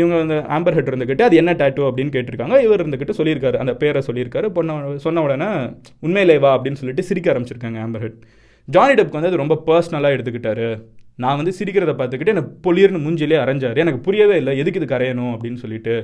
இவங்க 0.00 0.16
அந்த 0.24 0.36
ஆம்பர் 0.56 0.74
ஹெட் 0.76 0.90
இருந்துக்கிட்டு 0.90 1.26
அது 1.28 1.36
என்ன 1.42 1.52
டேட்டூ 1.52 1.82
அப்படின்னு 1.88 2.14
கேட்டிருக்காங்க. 2.16 2.56
இவர் 2.66 2.82
இருந்துக்கிட்டு 2.82 3.18
சொல்லியிருக்காரு. 3.18 3.56
அந்த 3.64 3.74
பேரை 3.82 4.02
சொல்லியிருக்காரு. 4.08 4.48
பொண்ண 4.58 4.96
சொன்ன 5.06 5.22
உடனே 5.22 5.48
உண்மையிலே 6.00 6.38
வா 6.44 6.50
அப்படின்னு 6.58 6.80
சொல்லிட்டு 6.82 7.08
சிரிக்க 7.10 7.32
ஆரம்பிச்சிருக்காங்க 7.32 7.78
ஆம்பர் 7.86 8.04
ஹெட் 8.06 8.20
ஜானி 8.68 8.94
டெப்க்கு 8.98 9.18
வந்து 9.18 9.30
அது 9.30 9.42
ரொம்ப 9.42 9.56
பர்சனலாக 9.66 10.16
எடுத்துக்கிட்டாரு. 10.16 10.68
நான் 11.22 11.38
வந்து 11.40 11.52
சிரிக்கிறத 11.58 11.92
பார்த்துக்கிட்டு 11.96 12.32
எனக்கு 12.34 12.52
பொலியர்னு 12.66 13.02
மூஞ்சிலே 13.06 13.36
அரைஞ்சார். 13.42 13.82
எனக்கு 13.82 14.00
புரியவே 14.06 14.36
இல்லை. 14.36 14.52
எதுக்கு 14.62 14.80
இது 14.80 14.92
கரையணும் 14.94 15.32
அப்படின்னு 15.34 15.60
சொல்லிட்டு. 15.64 15.94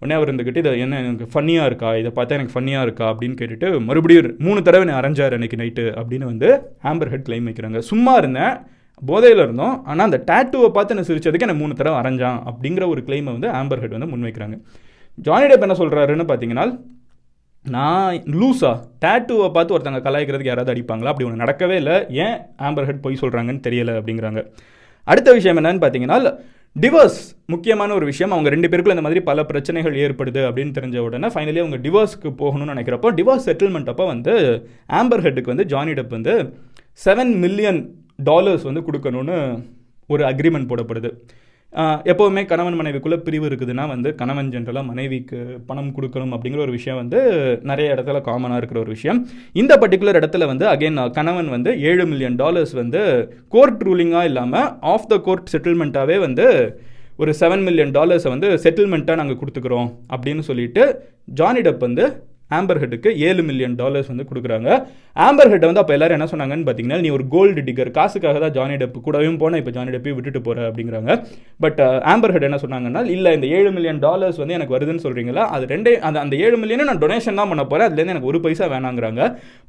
உடனே 0.00 0.14
அவர் 0.18 0.30
இருந்துக்கிட்டு 0.30 0.62
இதை 0.62 0.72
என்ன 0.84 1.00
எனக்கு 1.04 1.26
ஃபன்னியாக 1.34 1.68
இருக்கா? 1.70 1.90
இதை 1.96 2.10
பார்த்தா 2.16 2.34
எனக்கு 2.36 2.54
ஃபன்னியாக 2.54 2.86
இருக்கா? 2.88 3.06
அப்படின்னு 3.10 3.36
கேட்டுட்டு 3.40 3.68
மறுபடியும் 3.88 4.34
மூணு 4.38 4.62
தடவை 4.62 4.86
நான் 4.88 5.02
அரைஞ்சார் 5.02 5.34
அன்றைக்கி 5.36 5.58
நைட்டு 5.62 5.84
அப்படின்னு 6.00 6.30
வந்து 6.32 6.48
ஆம்பர் 6.82 7.12
ஹெட் 7.14 7.28
கிளைம் 7.28 7.48
வைக்கிறாங்க. 7.48 7.78
சும்மா 7.92 8.14
இருந்தேன். 8.22 8.54
போதையில் 9.02 9.42
இருந்தோம். 9.44 9.76
ஆனால் 9.90 10.06
அந்த 10.08 10.18
டேட்டுவை 10.30 10.68
பார்த்து 10.76 10.96
நான் 10.98 11.08
சிரிச்சதுக்கு 11.10 11.46
எனக்கு 11.46 11.62
மூணு 11.62 11.78
தடவை 11.78 11.96
அரைஞ்சான் 12.00 12.38
அப்படிங்கிற 12.50 12.84
ஒரு 12.94 13.00
கிளைமை 13.06 13.30
வந்து 13.36 13.48
ஆம்பர் 13.60 13.80
ஹெட் 13.82 13.96
வந்து 13.98 14.10
முன்வைக்கிறாங்க. 14.12 14.58
ஜானி 15.26 15.46
டெப் 15.50 15.66
என்ன 15.66 15.76
சொல்கிறாருன்னு 15.80 16.26
பார்த்தீங்கன்னா 16.30 16.66
நான் 17.64 18.16
லூஸா 18.38 18.70
டேட்டூவை 19.02 19.46
பார்த்து 19.52 19.74
ஒருத்தங்க 19.74 20.00
கலாய்க்கிறதுக்கு 20.06 20.50
யாராவது 20.52 20.72
அடிப்பாங்களா? 20.72 21.12
அப்படி 21.12 21.26
ஒன்று 21.28 21.42
நடக்கவே 21.44 21.76
இல்லை. 21.82 21.94
ஏன் 22.24 22.36
ஆம்பர் 22.66 22.86
ஹெட் 22.88 23.04
பொய் 23.04 23.22
சொல்கிறாங்கன்னு 23.22 23.62
தெரியலை 23.66 23.94
அப்படிங்கிறாங்க. 24.00 24.42
அடுத்த 25.06 25.32
விஷயம் 25.38 25.58
என்னன்னு 25.60 25.82
பார்த்தீங்கன்னா 25.84 26.18
டிவோர்ஸ் 26.76 27.18
முக்கியமான 27.52 27.90
ஒரு 27.94 28.06
விஷயம். 28.10 28.32
அவங்க 28.34 28.48
ரெண்டு 28.54 28.68
பேருக்குள்ள 28.70 28.96
இந்த 28.96 29.06
மாதிரி 29.06 29.20
பல 29.30 29.40
பிரச்சனைகள் 29.50 29.98
ஏற்படுது 30.04 30.40
அப்படின்னு 30.48 30.76
தெரிஞ்ச 30.78 30.96
உடனே 31.06 31.28
ஃபைனலி 31.34 31.60
அவங்க 31.64 31.78
டிவோர்ஸ்க்கு 31.86 32.30
போகணும்னு 32.42 32.72
நினைக்கிறப்போ 32.74 33.10
டிவோர்ஸ் 33.18 33.46
செட்டில்மெண்ட் 33.48 33.90
அப்போ 33.92 34.06
வந்து 34.12 34.34
ஆம்பர் 35.00 35.24
ஹெட்டுக்கு 35.26 35.52
வந்து 35.52 35.66
ஜானி 35.74 35.92
டெப் 35.98 36.16
வந்து 36.18 36.34
செவன் 37.04 37.32
மில்லியன் 37.44 37.80
டாலர்ஸ் 38.18 38.68
வந்து 38.68 38.82
கொடுக்கணும்னு 38.88 39.38
ஒரு 40.10 40.22
அக்ரிமெண்ட் 40.30 40.70
போடப்படுது. 40.70 41.10
எப்போவுமே 42.10 42.42
கணவன் 42.50 42.76
மனைவிக்குள்ளே 42.80 43.16
பிரிவு 43.26 43.46
இருக்குதுன்னா 43.48 43.84
வந்து 43.92 44.08
கணவன் 44.20 44.50
ஜென்ரலாக 44.52 44.88
மனைவிக்கு 44.90 45.38
பணம் 45.68 45.92
கொடுக்கணும் 45.96 46.34
அப்படிங்கிற 46.34 46.60
ஒரு 46.66 46.74
விஷயம் 46.76 46.98
வந்து 47.00 47.20
நிறைய 47.70 47.94
இடத்துல 47.94 48.20
காமனாக 48.28 48.60
இருக்கிற 48.60 48.80
ஒரு 48.80 48.92
விஷயம். 48.96 49.18
இந்த 49.52 49.72
பர்டிகுலர் 49.82 50.18
இடத்துல 50.20 50.46
வந்து 50.52 50.66
அகைன் 50.72 51.00
கணவன் 51.18 51.48
வந்து 51.54 51.72
ஏழு 51.90 52.04
மில்லியன் 52.06 52.38
டாலர்ஸ் 52.42 52.74
வந்து 52.82 53.02
கோர்ட் 53.48 53.82
ரூலிங்காக 53.88 54.30
இல்லாமல் 54.30 54.68
ஆஃப் 54.92 55.08
த 55.12 55.18
கோர்ட் 55.18 55.52
செட்டில்மெண்ட்டாகவே 55.54 56.18
வந்து 56.26 56.46
ஒரு 57.16 57.34
செவன் 57.40 57.64
மில்லியன் 57.66 57.94
டாலர்ஸை 57.96 58.30
வந்து 58.34 58.48
செட்டில்மெண்ட்டாக 58.64 59.20
நாங்கள் 59.20 59.40
கொடுத்துக்குறோம் 59.40 59.90
அப்படின்னு 60.14 60.44
சொல்லிட்டு 60.50 60.84
ஜானிடப் 61.40 61.84
வந்து 61.84 62.06
ஆம்பர் 62.58 62.80
ஹெட்டுக்கு 62.82 63.10
ஏழு 63.28 63.42
மில்லியன் 63.48 63.76
டாலர்ஸ் 63.82 64.10
வந்து 64.12 64.26
கொடுக்குறாங்க. 64.30 64.68
ஆம்பர் 65.26 65.50
ஹெட்டை 65.52 65.66
வந்து 65.70 65.82
அப்போ 65.82 65.94
எல்லாரும் 65.96 66.18
என்ன 66.18 66.28
சொன்னாங்கன்னு 66.32 66.66
பார்த்தீங்கன்னா 66.68 66.98
நீ 67.04 67.10
ஒரு 67.16 67.26
கோல்டு 67.34 67.62
டிகர் 67.68 67.90
காசுக்காக 67.98 68.40
தான் 68.44 68.54
ஜானி 68.58 68.76
டெப் 68.82 68.98
கூடவும் 69.06 69.38
போனால் 69.42 69.60
இப்போ 69.62 69.74
ஜானி 69.76 69.92
டெப்பையும் 69.96 70.18
விட்டுட்டு 70.18 70.42
போகிற 70.48 70.66
அப்படிங்கிறாங்க. 70.70 71.10
பட் 71.64 71.80
ஆம்பர் 72.14 72.34
ஹெட் 72.36 72.48
என்ன 72.50 72.60
சொன்னாங்கன்னா 72.64 73.02
இல்லை 73.16 73.32
இந்த 73.38 73.48
ஏழு 73.58 73.72
மில்லியன் 73.76 74.02
டாலர்ஸ் 74.06 74.40
வந்து 74.42 74.56
எனக்கு 74.58 74.76
வருதுன்னு 74.76 75.04
சொல்கிறீங்களா 75.06 75.44
அது 75.56 75.70
ரெண்டே 75.74 75.94
அந்த 76.08 76.18
அந்த 76.24 76.34
ஏழு 76.46 76.58
மில்லியனும் 76.64 76.90
நான் 76.90 77.02
டொனேஷன் 77.04 77.40
தான் 77.42 77.50
பண்ண 77.52 77.64
போகிறேன் 77.72 77.88
அதுலேருந்து 77.88 78.14
எனக்கு 78.16 78.30
ஒரு 78.32 78.40
பைசா 78.46 78.68
வேணாங்கிறாங்க. 78.74 79.22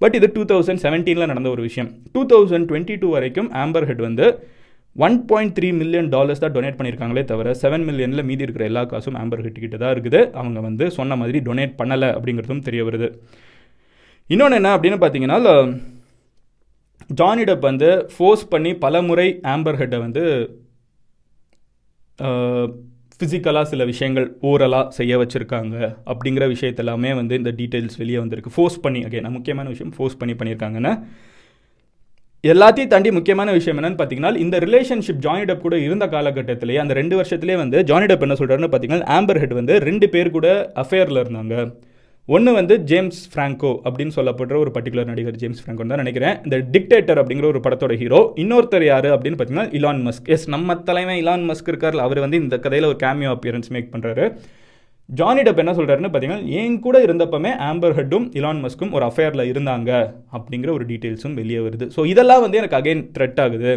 பட் 0.04 0.18
இது 0.20 0.30
டூ 0.38 0.46
தௌசண்ட் 0.54 0.84
செவன்டீனில் 0.86 1.32
நடந்த 1.34 1.50
ஒரு 1.56 1.64
விஷயம். 1.70 1.90
டூ 2.16 2.24
தௌசண்ட் 2.34 2.68
டுவெண்ட்டி 2.72 2.98
டூ 3.04 3.10
வரைக்கும் 3.18 3.50
ஆம்பர் 3.64 3.88
ஹெட் 3.90 4.06
வந்து 4.10 4.28
one 4.96 5.16
point 5.30 5.54
three 5.58 5.70
million 5.80 6.10
dollars 6.14 6.42
தான் 6.44 6.54
டொனேட் 6.58 6.78
பண்ணியிருக்காங்களே 6.78 7.24
தவிர 7.32 7.54
செவன் 7.62 7.86
மில்லியனில் 7.88 8.28
மீதி 8.30 8.46
இருக்கிற 8.46 8.66
எல்லா 8.72 8.84
காசும் 8.92 9.18
ஆம்பர் 9.22 9.44
ஹெட் 9.46 9.64
கிட்ட 9.64 9.78
தான் 9.82 9.94
இருக்குது. 9.96 10.20
அவங்க 10.40 10.60
வந்து 10.68 10.86
சொன்ன 10.98 11.16
மாதிரி 11.22 11.40
டொனேட் 11.48 11.76
பண்ணலை 11.82 12.10
அப்படிங்கிறதும் 12.18 12.64
தெரிய 12.68 12.84
வருது. 12.90 13.10
இன்னொன்று 14.34 14.60
என்ன 14.60 14.72
அப்படின்னு 14.78 15.00
பார்த்தீங்கன்னா 15.02 15.40
ஜானிடப் 17.22 17.68
வந்து 17.70 17.90
ஃபோர்ஸ் 18.14 18.46
பண்ணி 18.54 18.72
பல 18.86 19.02
முறை 19.10 19.28
ஆம்பர் 19.56 19.80
ஹெட்டை 19.82 20.00
வந்து 20.06 20.24
ஃபிசிக்கலாக 23.18 23.68
சில 23.72 23.84
விஷயங்கள் 23.92 24.26
ஓரலாக 24.50 24.94
செய்ய 24.98 25.14
வச்சுருக்காங்க 25.22 25.76
அப்படிங்கிற 26.12 26.46
விஷயத்தெல்லாமே 26.54 27.12
வந்து 27.20 27.34
இந்த 27.42 27.52
டீட்டெயில்ஸ் 27.60 28.00
வெளியே 28.02 28.20
வந்திருக்கு. 28.24 28.56
ஃபோர்ஸ் 28.56 28.82
பண்ணி 28.86 29.02
ஓகே 29.08 29.22
நான் 29.26 29.38
முக்கியமான 29.38 29.68
விஷயம் 29.74 29.94
ஃபோர்ஸ் 29.98 30.18
பண்ணி 30.22 30.34
பண்ணியிருக்காங்கன்னு. 30.40 30.94
எல்லாத்தையும் 32.52 32.90
தாண்டி 32.90 33.10
முக்கியமான 33.16 33.50
விஷயம் 33.58 33.78
என்னன்னு 33.80 33.98
பார்த்தீங்கன்னா 34.00 34.32
இந்த 34.44 34.56
ரிலேஷன்ஷிப் 34.64 35.22
ஜானி 35.26 35.44
டெப் 35.50 35.64
கூட 35.66 35.76
இருந்த 35.86 36.06
காலகட்டத்திலேயே 36.14 36.80
அந்த 36.82 36.94
ரெண்டு 36.98 37.16
வருஷத்துலேயே 37.20 37.58
வந்து 37.62 37.78
ஜானி 37.90 38.06
டெப் 38.10 38.26
என்ன 38.26 38.36
சொல்கிறாருன்னு 38.40 38.70
பார்த்தீங்கன்னா 38.74 39.08
ஆம்பர் 39.16 39.40
ஹெட் 39.42 39.56
வந்து 39.60 39.76
ரெண்டு 39.86 40.08
பேர் 40.14 40.30
கூட 40.36 40.48
அஃபேரில் 40.82 41.20
இருந்தாங்க. 41.22 41.56
ஒன்று 42.28 42.52
வந்து 42.58 42.76
ஜேம்ஸ் 42.90 43.22
ஃப்ராங்கோ 43.32 43.72
அப்படின்னு 43.86 44.14
சொல்லப்படுற 44.18 44.56
ஒரு 44.64 44.72
பர்டிகுலர் 44.76 45.10
நடிகர் 45.12 45.40
ஜேம்ஸ் 45.42 45.62
ஃப்ராங்கோ 45.64 45.88
தான் 45.90 46.02
நினைக்கிறேன். 46.04 46.36
இந்த 46.46 46.58
டிக்டேட்டர் 46.76 47.20
அப்படிங்கிற 47.22 47.48
ஒரு 47.54 47.62
படத்தோட 47.66 47.96
ஹீரோ 48.02 48.22
இன்னொருத்தர் 48.44 48.86
யார் 48.92 49.10
அப்படின்னு 49.16 49.40
பார்த்தீங்கன்னா 49.40 49.68
இலான் 49.80 50.04
மஸ்க் 50.08 50.30
எஸ் 50.36 50.48
நம்ம 50.56 50.78
தலைமை 50.90 51.18
இலான் 51.24 51.48
மஸ்க் 51.50 51.72
இருக்கார்ல 51.74 52.06
அவர் 52.10 52.24
வந்து 52.26 52.42
இந்த 52.44 52.60
கதையில் 52.66 52.90
ஒரு 52.92 53.00
கேமியோ 53.06 53.34
அப்பியரன்ஸ் 53.36 53.72
மேக் 53.76 53.92
பண்ணுறாரு 53.96 54.26
ஜானி 55.10 55.42
டப் 55.42 55.62
என்ன 55.64 55.74
சொல்கிறாருன்னு 55.74 56.10
பார்த்தீங்கன்னா 56.12 56.48
என் 56.60 56.80
கூட 56.80 57.04
இருந்தப்பமே 57.04 57.52
ஆம்பர் 57.68 57.96
ஹெட்டும் 57.98 58.26
இலான் 58.38 58.62
மஸ்க்கும் 58.64 58.92
ஒரு 58.92 59.06
அஃபேரில் 59.06 59.44
இருந்தாங்க 59.52 59.92
அப்படிங்கிற 60.38 60.70
ஒரு 60.72 60.86
டீட்டெயில்ஸும் 60.86 61.34
வெளியே 61.34 61.58
வருது. 61.58 61.86
ஸோ 61.96 62.04
இதெல்லாம் 62.06 62.42
வந்து 62.42 62.60
எனக்கு 62.62 62.78
அகைன் 62.80 63.04
த்ரெட் 63.18 63.42
ஆகுது. 63.44 63.72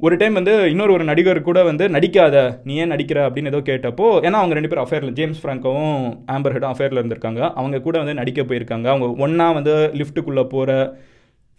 ஒரு 0.00 0.14
டைம் 0.16 0.32
வந்து 0.32 0.54
இன்னொரு 0.70 0.92
ஒரு 0.92 1.04
நடிகர் 1.04 1.38
கூட 1.42 1.58
வந்து 1.62 1.84
நடிக்காத 1.88 2.36
நீ 2.64 2.74
ஏன் 2.76 2.92
நடிக்கிற? 2.92 3.18
அப்படின்னு 3.28 3.52
ஏதோ 3.52 3.60
கேட்டப்போ 3.70 4.06
ஏன்னா 4.26 4.38
அவங்க 4.40 4.54
ரெண்டு 4.54 4.70
பேரும் 4.72 4.86
அஃபேரில் 4.86 5.14
ஜேம்ஸ் 5.18 5.40
ஃப்ராங்கவும் 5.42 5.94
ஆம்பர் 6.34 6.54
ஹெட்டும் 6.56 6.72
அஃபேரில் 6.74 7.00
இருந்திருக்காங்க. 7.02 7.40
அவங்க 7.60 7.80
கூட 7.80 7.96
வந்து 7.98 8.14
நடிக்க 8.14 8.42
போயிருக்காங்க. 8.42 8.86
அவங்க 8.94 9.08
ஒன்றா 9.26 9.50
வந்து 9.50 9.74
லிஃப்ட்டுக்குள்ளே 10.00 10.44
போகிற 10.54 10.72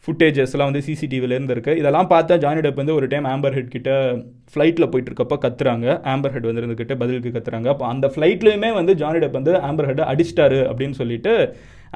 ஃபுட்டேஜஸ்லாம் 0.06 0.70
வந்து 0.70 0.84
சிசிடிவிலேருந்து 0.88 1.54
இருக்குது 1.56 1.80
இதெல்லாம் 1.82 2.10
பார்த்தா 2.12 2.36
ஜானி 2.44 2.60
டெப் 2.66 2.82
வந்து 2.82 2.94
ஒரு 2.98 3.08
டைம் 3.14 3.26
ஆம்பர் 3.32 3.56
ஹெட் 3.56 3.74
கிட்ட 3.76 3.92
ஃப்ளைட்டில் 4.52 4.90
போயிட்டு 4.92 5.10
இருக்கப்போ 5.12 5.38
கத்துறாங்க. 5.46 5.88
ஆம்பர் 6.12 6.34
ஹெட் 6.34 6.48
வந்து 6.50 6.62
இருந்துக்கிட்டு 6.62 6.96
பதிலுக்கு 7.02 7.32
கத்துறாங்க. 7.38 7.68
அப்போ 7.74 7.86
அந்த 7.94 8.08
ஃப்ளைட்லேயுமே 8.14 8.70
வந்து 8.80 8.94
ஜானி 9.02 9.20
டெப் 9.24 9.38
வந்து 9.40 9.54
ஆம்பர் 9.70 9.88
ஹெட்டை 9.90 10.06
அடிச்சிட்டாரு 10.12 10.60
அப்படின்னு 10.70 10.98
சொல்லிட்டு 11.02 11.34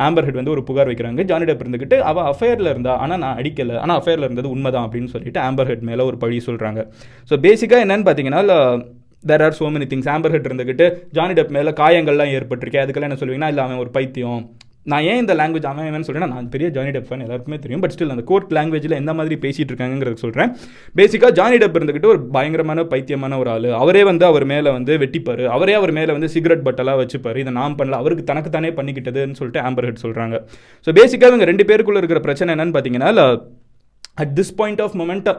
ஆம்பர் 0.06 0.26
ஹெட் 0.26 0.40
வந்து 0.40 0.54
ஒரு 0.56 0.64
புகார் 0.70 0.90
வைக்கிறாங்க. 0.90 1.24
ஜானி 1.30 1.46
டெப் 1.50 1.64
இருந்துக்கிட்டு 1.64 1.98
அவள் 2.10 2.28
அஃபேரில் 2.32 2.72
இருந்தா 2.74 2.96
ஆனால் 3.04 3.22
நான் 3.24 3.38
அடிக்கலை. 3.42 3.76
ஆனால் 3.84 3.98
அஃபேரில் 4.02 4.28
இருந்தது 4.28 4.50
உண்மைதான் 4.56 4.88
அப்படின்னு 4.88 5.14
சொல்லிட்டு 5.16 5.42
ஆம்பர் 5.48 5.70
ஹெட் 5.72 5.86
மேலே 5.90 6.06
ஒரு 6.10 6.20
பழி 6.24 6.40
சொல்கிறாங்க 6.50 6.84
ஸோ 7.32 7.38
பேசிக்காக 7.46 7.86
என்னன்னு 7.86 8.08
பார்த்தீங்கன்னா 8.08 8.42
there 9.30 9.44
are 9.48 9.58
so 9.60 9.66
many 9.74 9.88
things 9.90 10.12
Amber 10.16 10.34
Heard 10.36 10.48
இருந்துக்கிட்டு 10.50 10.86
ஜானி 11.18 11.34
டெப் 11.40 11.56
மேலே 11.58 11.74
காயங்கள்லாம் 11.82 12.34
ஏற்பட்டிருக்கேன் 12.38 12.84
அதுக்கெல்லாம் 12.86 13.12
என்ன 13.12 13.20
சொல்லுவீங்கன்னா 13.22 13.52
இல்லை 13.54 13.64
அவன் 13.66 13.82
ஒரு 13.84 13.92
பைத்தியம். 13.98 14.42
நான் 14.86 15.06
ஏன் 15.10 15.20
இந்த 15.22 15.34
லாங்குவேஜ் 15.40 15.68
அவன் 15.70 15.88
வேணும்னு 15.88 16.08
சொல்கிறேன் 16.08 16.32
நான் 16.34 16.48
பெரிய 16.54 16.68
ஜானி 16.76 16.92
டெப் 16.96 17.08
ஃபேன் 17.10 17.24
எல்லாருக்குமே 17.26 17.58
தெரியும். 17.64 17.82
பட் 17.84 17.94
ஸ்டில் 17.96 18.14
அந்த 18.16 18.24
கோர்ட் 18.30 18.54
லாங்குவேஜில் 18.58 18.96
எந்த 19.00 19.14
மாதிரி 19.20 19.36
பேசிகிட்டு 19.44 19.72
இருக்காங்கிறது 19.74 20.22
சொல்கிறேன் 20.24 20.52
பேசிக்காக 21.00 21.32
ஜானி 21.40 21.58
டெப் 21.64 21.78
இருந்துக்கிட்டு 21.80 22.12
ஒரு 22.14 22.22
பயங்கரமான 22.38 22.86
பைத்தியமான 22.94 23.38
ஒரு 23.44 23.52
ஆள். 23.56 23.70
அவரே 23.84 24.04
வந்து 24.12 24.26
அவர் 24.32 24.46
மேலே 24.54 24.72
வந்து 24.78 24.96
வெட்டிப்பார். 25.04 25.44
அவரே 25.58 25.76
அவர் 25.80 25.94
மேலே 26.00 26.12
வந்து 26.18 26.32
சிகரெட் 26.36 26.66
பட்டெல்லாம் 26.68 27.00
வச்சுப்பார். 27.04 27.40
இதை 27.44 27.54
நான் 27.60 27.78
பண்ணல. 27.82 28.02
அவருக்கு 28.04 28.30
தனக்கு 28.32 28.52
தானே 28.58 28.72
பண்ணிக்கிட்டதுன்னு 28.80 29.40
சொல்லிட்டு 29.42 29.66
ஆம்பர் 29.70 29.88
ஹெட் 29.90 30.04
சொல்கிறாங்க 30.06 30.38
ஸோ 30.88 30.92
பேசிக்காக 31.00 31.32
இவங்க 31.34 31.48
ரெண்டு 31.52 31.66
பேருக்குள்ளே 31.72 32.02
இருக்கிற 32.04 32.22
பிரச்சனை 32.28 32.56
என்னன்னு 32.56 32.76
பார்த்தீங்கன்னா 32.78 33.12
at 34.18 34.34
this 34.38 34.54
point 34.60 34.82
of 34.86 34.96
moment 35.02 35.30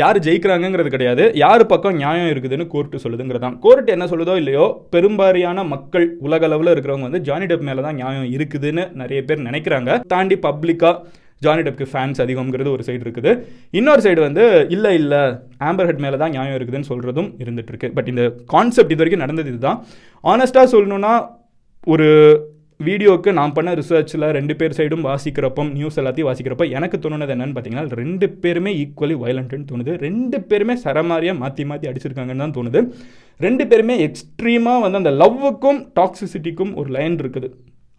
யார் 0.00 0.18
ஜெயிக்கிறாங்கங்கிறது 0.26 0.90
கிடையாது. 0.94 1.24
யார் 1.44 1.62
பக்கம் 1.72 1.96
நியாயம் 2.00 2.28
இருக்குதுன்னு 2.32 2.66
கோர்ட்டு 2.74 3.02
சொல்லுதுங்கிறது 3.04 3.44
தான் 3.46 3.56
கோர்ட் 3.64 3.88
என்ன 3.94 4.04
சொல்லுதோ 4.12 4.34
இல்லையோ 4.42 4.66
பெரும்பாரியான 4.94 5.64
மக்கள் 5.72 6.06
உலக 6.26 6.44
அளவில் 6.48 6.72
இருக்கிறவங்க 6.74 7.08
வந்து 7.08 7.22
ஜானி 7.28 7.48
டெப் 7.52 7.66
மேலே 7.68 7.82
தான் 7.88 7.98
நியாயம் 8.00 8.28
இருக்குதுன்னு 8.36 8.84
நிறைய 9.02 9.22
பேர் 9.30 9.46
நினைக்கிறாங்க. 9.48 9.98
தாண்டி 10.14 10.38
பப்ளிக்காக 10.46 10.94
ஜானி 11.44 11.62
டெப்க்கு 11.66 11.86
ஃபேன்ஸ் 11.90 12.18
அதிகம்ங்கிறது 12.22 12.70
ஒரு 12.76 12.82
சைடு 12.86 13.02
இருக்குது. 13.06 13.30
இன்னொரு 13.78 14.02
சைடு 14.06 14.20
வந்து 14.26 14.44
இல்லை 14.76 14.92
இல்லை 15.00 15.20
ஆம்பர் 15.68 15.88
ஹெட் 15.90 16.02
மேலே 16.04 16.16
தான் 16.22 16.34
நியாயம் 16.34 16.56
இருக்குதுன்னு 16.58 16.90
சொல்கிறதும் 16.92 17.30
இருந்துட்டு 17.42 17.72
இருக்கு. 17.72 17.88
பட் 17.98 18.10
இந்த 18.12 18.24
கான்செப்ட் 18.54 18.92
இது 18.94 19.02
வரைக்கும் 19.02 19.24
நடந்தது 19.24 19.50
இதுதான். 19.52 19.78
ஆனஸ்ட்டாக 20.32 20.72
சொல்லணுன்னா 20.74 21.12
ஒரு 21.92 22.08
வீடியோக்கு 22.86 23.30
நான் 23.38 23.54
பண்ண 23.56 23.70
ரிசர்ச்சில் 23.80 24.24
ரெண்டு 24.36 24.54
பேர் 24.58 24.76
சைடும் 24.76 25.06
வாசிக்கிறப்போ 25.08 25.62
நியூஸ் 25.78 25.98
எல்லாத்தையும் 26.00 26.28
வாசிக்கிறப்போ 26.28 26.66
எனக்கு 26.76 26.96
தோணுனது 27.04 27.34
என்னன்னு 27.34 27.54
பார்த்தீங்கன்னா 27.56 27.98
ரெண்டு 28.02 28.26
பேருமே 28.42 28.72
ஈக்குவலி 28.82 29.16
வயலண்ட்டுன்னு 29.22 29.68
தோணுது. 29.72 29.94
ரெண்டு 30.06 30.38
பேருமே 30.50 30.76
சரமாரியாக 30.84 31.40
மாற்றி 31.42 31.64
மாற்றி 31.70 31.88
அடிச்சிருக்காங்கன்னு 31.90 32.44
தான் 32.44 32.56
தோணுது. 32.58 32.80
ரெண்டு 33.46 33.66
பேருமே 33.72 33.96
எக்ஸ்ட்ரீமாக 34.06 34.82
வந்து 34.84 35.00
அந்த 35.02 35.12
லவ்வுக்கும் 35.22 35.80
டாக்ஸிசிட்டிக்கும் 35.98 36.72
ஒரு 36.82 36.90
லைன் 36.96 37.18
இருக்குது. 37.24 37.50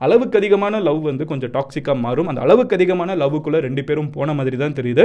அளவுக்கு 0.06 0.40
அதிகமான 0.42 0.82
லவ் 0.88 1.02
வந்து 1.10 1.24
கொஞ்சம் 1.32 1.54
டாக்ஸிக்காக 1.56 1.98
மாறும். 2.06 2.30
அந்த 2.32 2.42
அளவுக்கு 2.46 2.76
அதிகமான 2.80 3.16
லவ்வுக்குள்ளே 3.22 3.60
ரெண்டு 3.68 3.84
பேரும் 3.88 4.10
போன 4.18 4.34
மாதிரி 4.40 4.58
தான் 4.64 4.78
தெரியுது. 4.80 5.04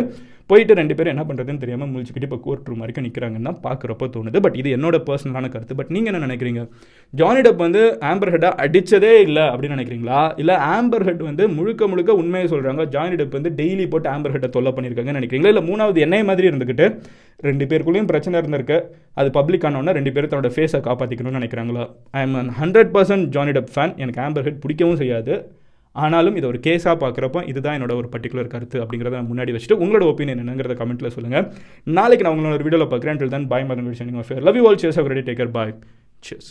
போயிட்டு 0.50 0.74
ரெண்டு 0.80 0.96
பேரும் 0.98 1.12
என்ன 1.14 1.24
பண்ணுறதுன்னு 1.28 1.62
தெரியாமல் 1.64 1.90
முழிச்சுக்கிட்டு 1.94 2.28
இப்போ 2.30 2.40
கோர்ட் 2.46 2.68
ரூம் 2.70 2.82
வரைக்கும் 2.84 3.06
நிற்கிறாங்கன்னா 3.06 3.52
பார்க்குறப்ப 3.66 4.08
தோணுது. 4.16 4.40
பட் 4.46 4.56
இது 4.62 4.70
என்னோட 4.76 4.98
பர்சனலான 5.08 5.50
கருத்து. 5.54 5.78
பட் 5.80 5.92
நீங்கள் 5.96 6.12
என்ன 6.12 6.22
நினைக்கிறீங்க? 6.26 6.62
ஜானி 7.20 7.42
டப் 7.48 7.62
வந்து 7.66 7.82
ஆம்பர் 8.10 8.32
ஹெட்டை 8.34 8.52
அடித்ததே 8.66 9.12
இல்லை 9.26 9.44
அப்படின்னு 9.52 9.78
நினைக்கிறீங்களா? 9.78 10.20
இல்லை 10.42 10.56
ஆம்பர் 10.76 11.06
ஹெட் 11.08 11.22
வந்து 11.30 11.46
முழுக்க 11.58 11.88
முழுக்க 11.92 12.14
உண்மையை 12.22 12.48
சொல்கிறாங்க 12.54 12.84
ஜானி 12.96 13.16
டப் 13.20 13.36
வந்து 13.38 13.52
டெய்லி 13.60 13.86
போட்டு 13.94 14.10
ஆம்பர் 14.14 14.34
ஹெட்டை 14.36 14.50
தொல்லை 14.56 14.72
பண்ணியிருக்காங்கன்னு 14.76 15.20
நினைக்கிறீங்களா? 15.20 15.52
இல்லை 15.54 15.64
மூணாவது 15.70 16.04
என்னைய 16.06 16.24
மாதிரி 16.30 16.50
இருந்துக்கிட்டு 16.52 16.88
ரெண்டு 17.48 17.64
பேருக்குள்ளேயும் 17.70 18.08
பிரச்சனை 18.10 18.40
இருந்திருக்கு 18.40 18.78
அது 19.20 19.28
பப்ளிக் 19.38 19.66
ஆனோன்னா 19.68 19.92
ரெண்டு 19.98 20.12
பேரும் 20.14 20.30
தன்னோட 20.32 20.50
ஃபேஸை 20.56 20.80
காப்பாற்றிக்கணும்னு 20.86 21.38
நினைக்கிறாங்களா? 21.40 21.84
I 22.18 22.22
am 22.26 22.36
hundred 22.60 22.90
percent 22.96 23.26
Johnny 23.36 23.54
Depp 23.58 23.72
fan 23.74 23.94
எனக்கு 24.04 24.20
ஆம்பர் 24.26 24.46
ஹெட் 24.48 24.60
பிடிக்கவும் 24.64 25.00
செய்யாது. 25.02 25.34
ஆனாலும் 26.04 26.36
இதை 26.38 26.46
ஒரு 26.52 26.58
கேஸாக 26.66 26.96
பார்க்குறப்ப 27.02 27.42
இதுதான் 27.50 27.76
என்னோட 27.78 27.94
ஒரு 28.00 28.08
பர்டிகுலர் 28.14 28.52
கருத்து 28.54 28.78
அப்படிங்கிறத 28.82 29.16
நான் 29.18 29.30
முன்னாடி 29.32 29.54
வச்சுட்டு 29.54 29.80
உங்களோட 29.84 30.06
ஒப்பீனியன் 30.12 30.42
என்னங்கிறத 30.42 30.76
கமெண்ட்டில் 30.82 31.14
சொல்லுங்கள் 31.16 31.46
நாளைக்கு 31.98 32.26
நான் 32.26 32.36
உங்களோட 32.36 32.62
வீடியோவில் 32.66 32.92
பார்க்குறேன். 32.92 33.20
டில் 33.22 33.34
தான் 33.36 33.48
bye 33.54 33.68
Madan 33.70 34.44
love 34.48 34.60
you 34.60 34.66
all 34.70 34.80
chase 34.84 35.02
ரெடி 35.14 35.24
டேக்கர் 35.30 35.52
பாய் 35.58 35.74
சேஸ் 36.28 36.50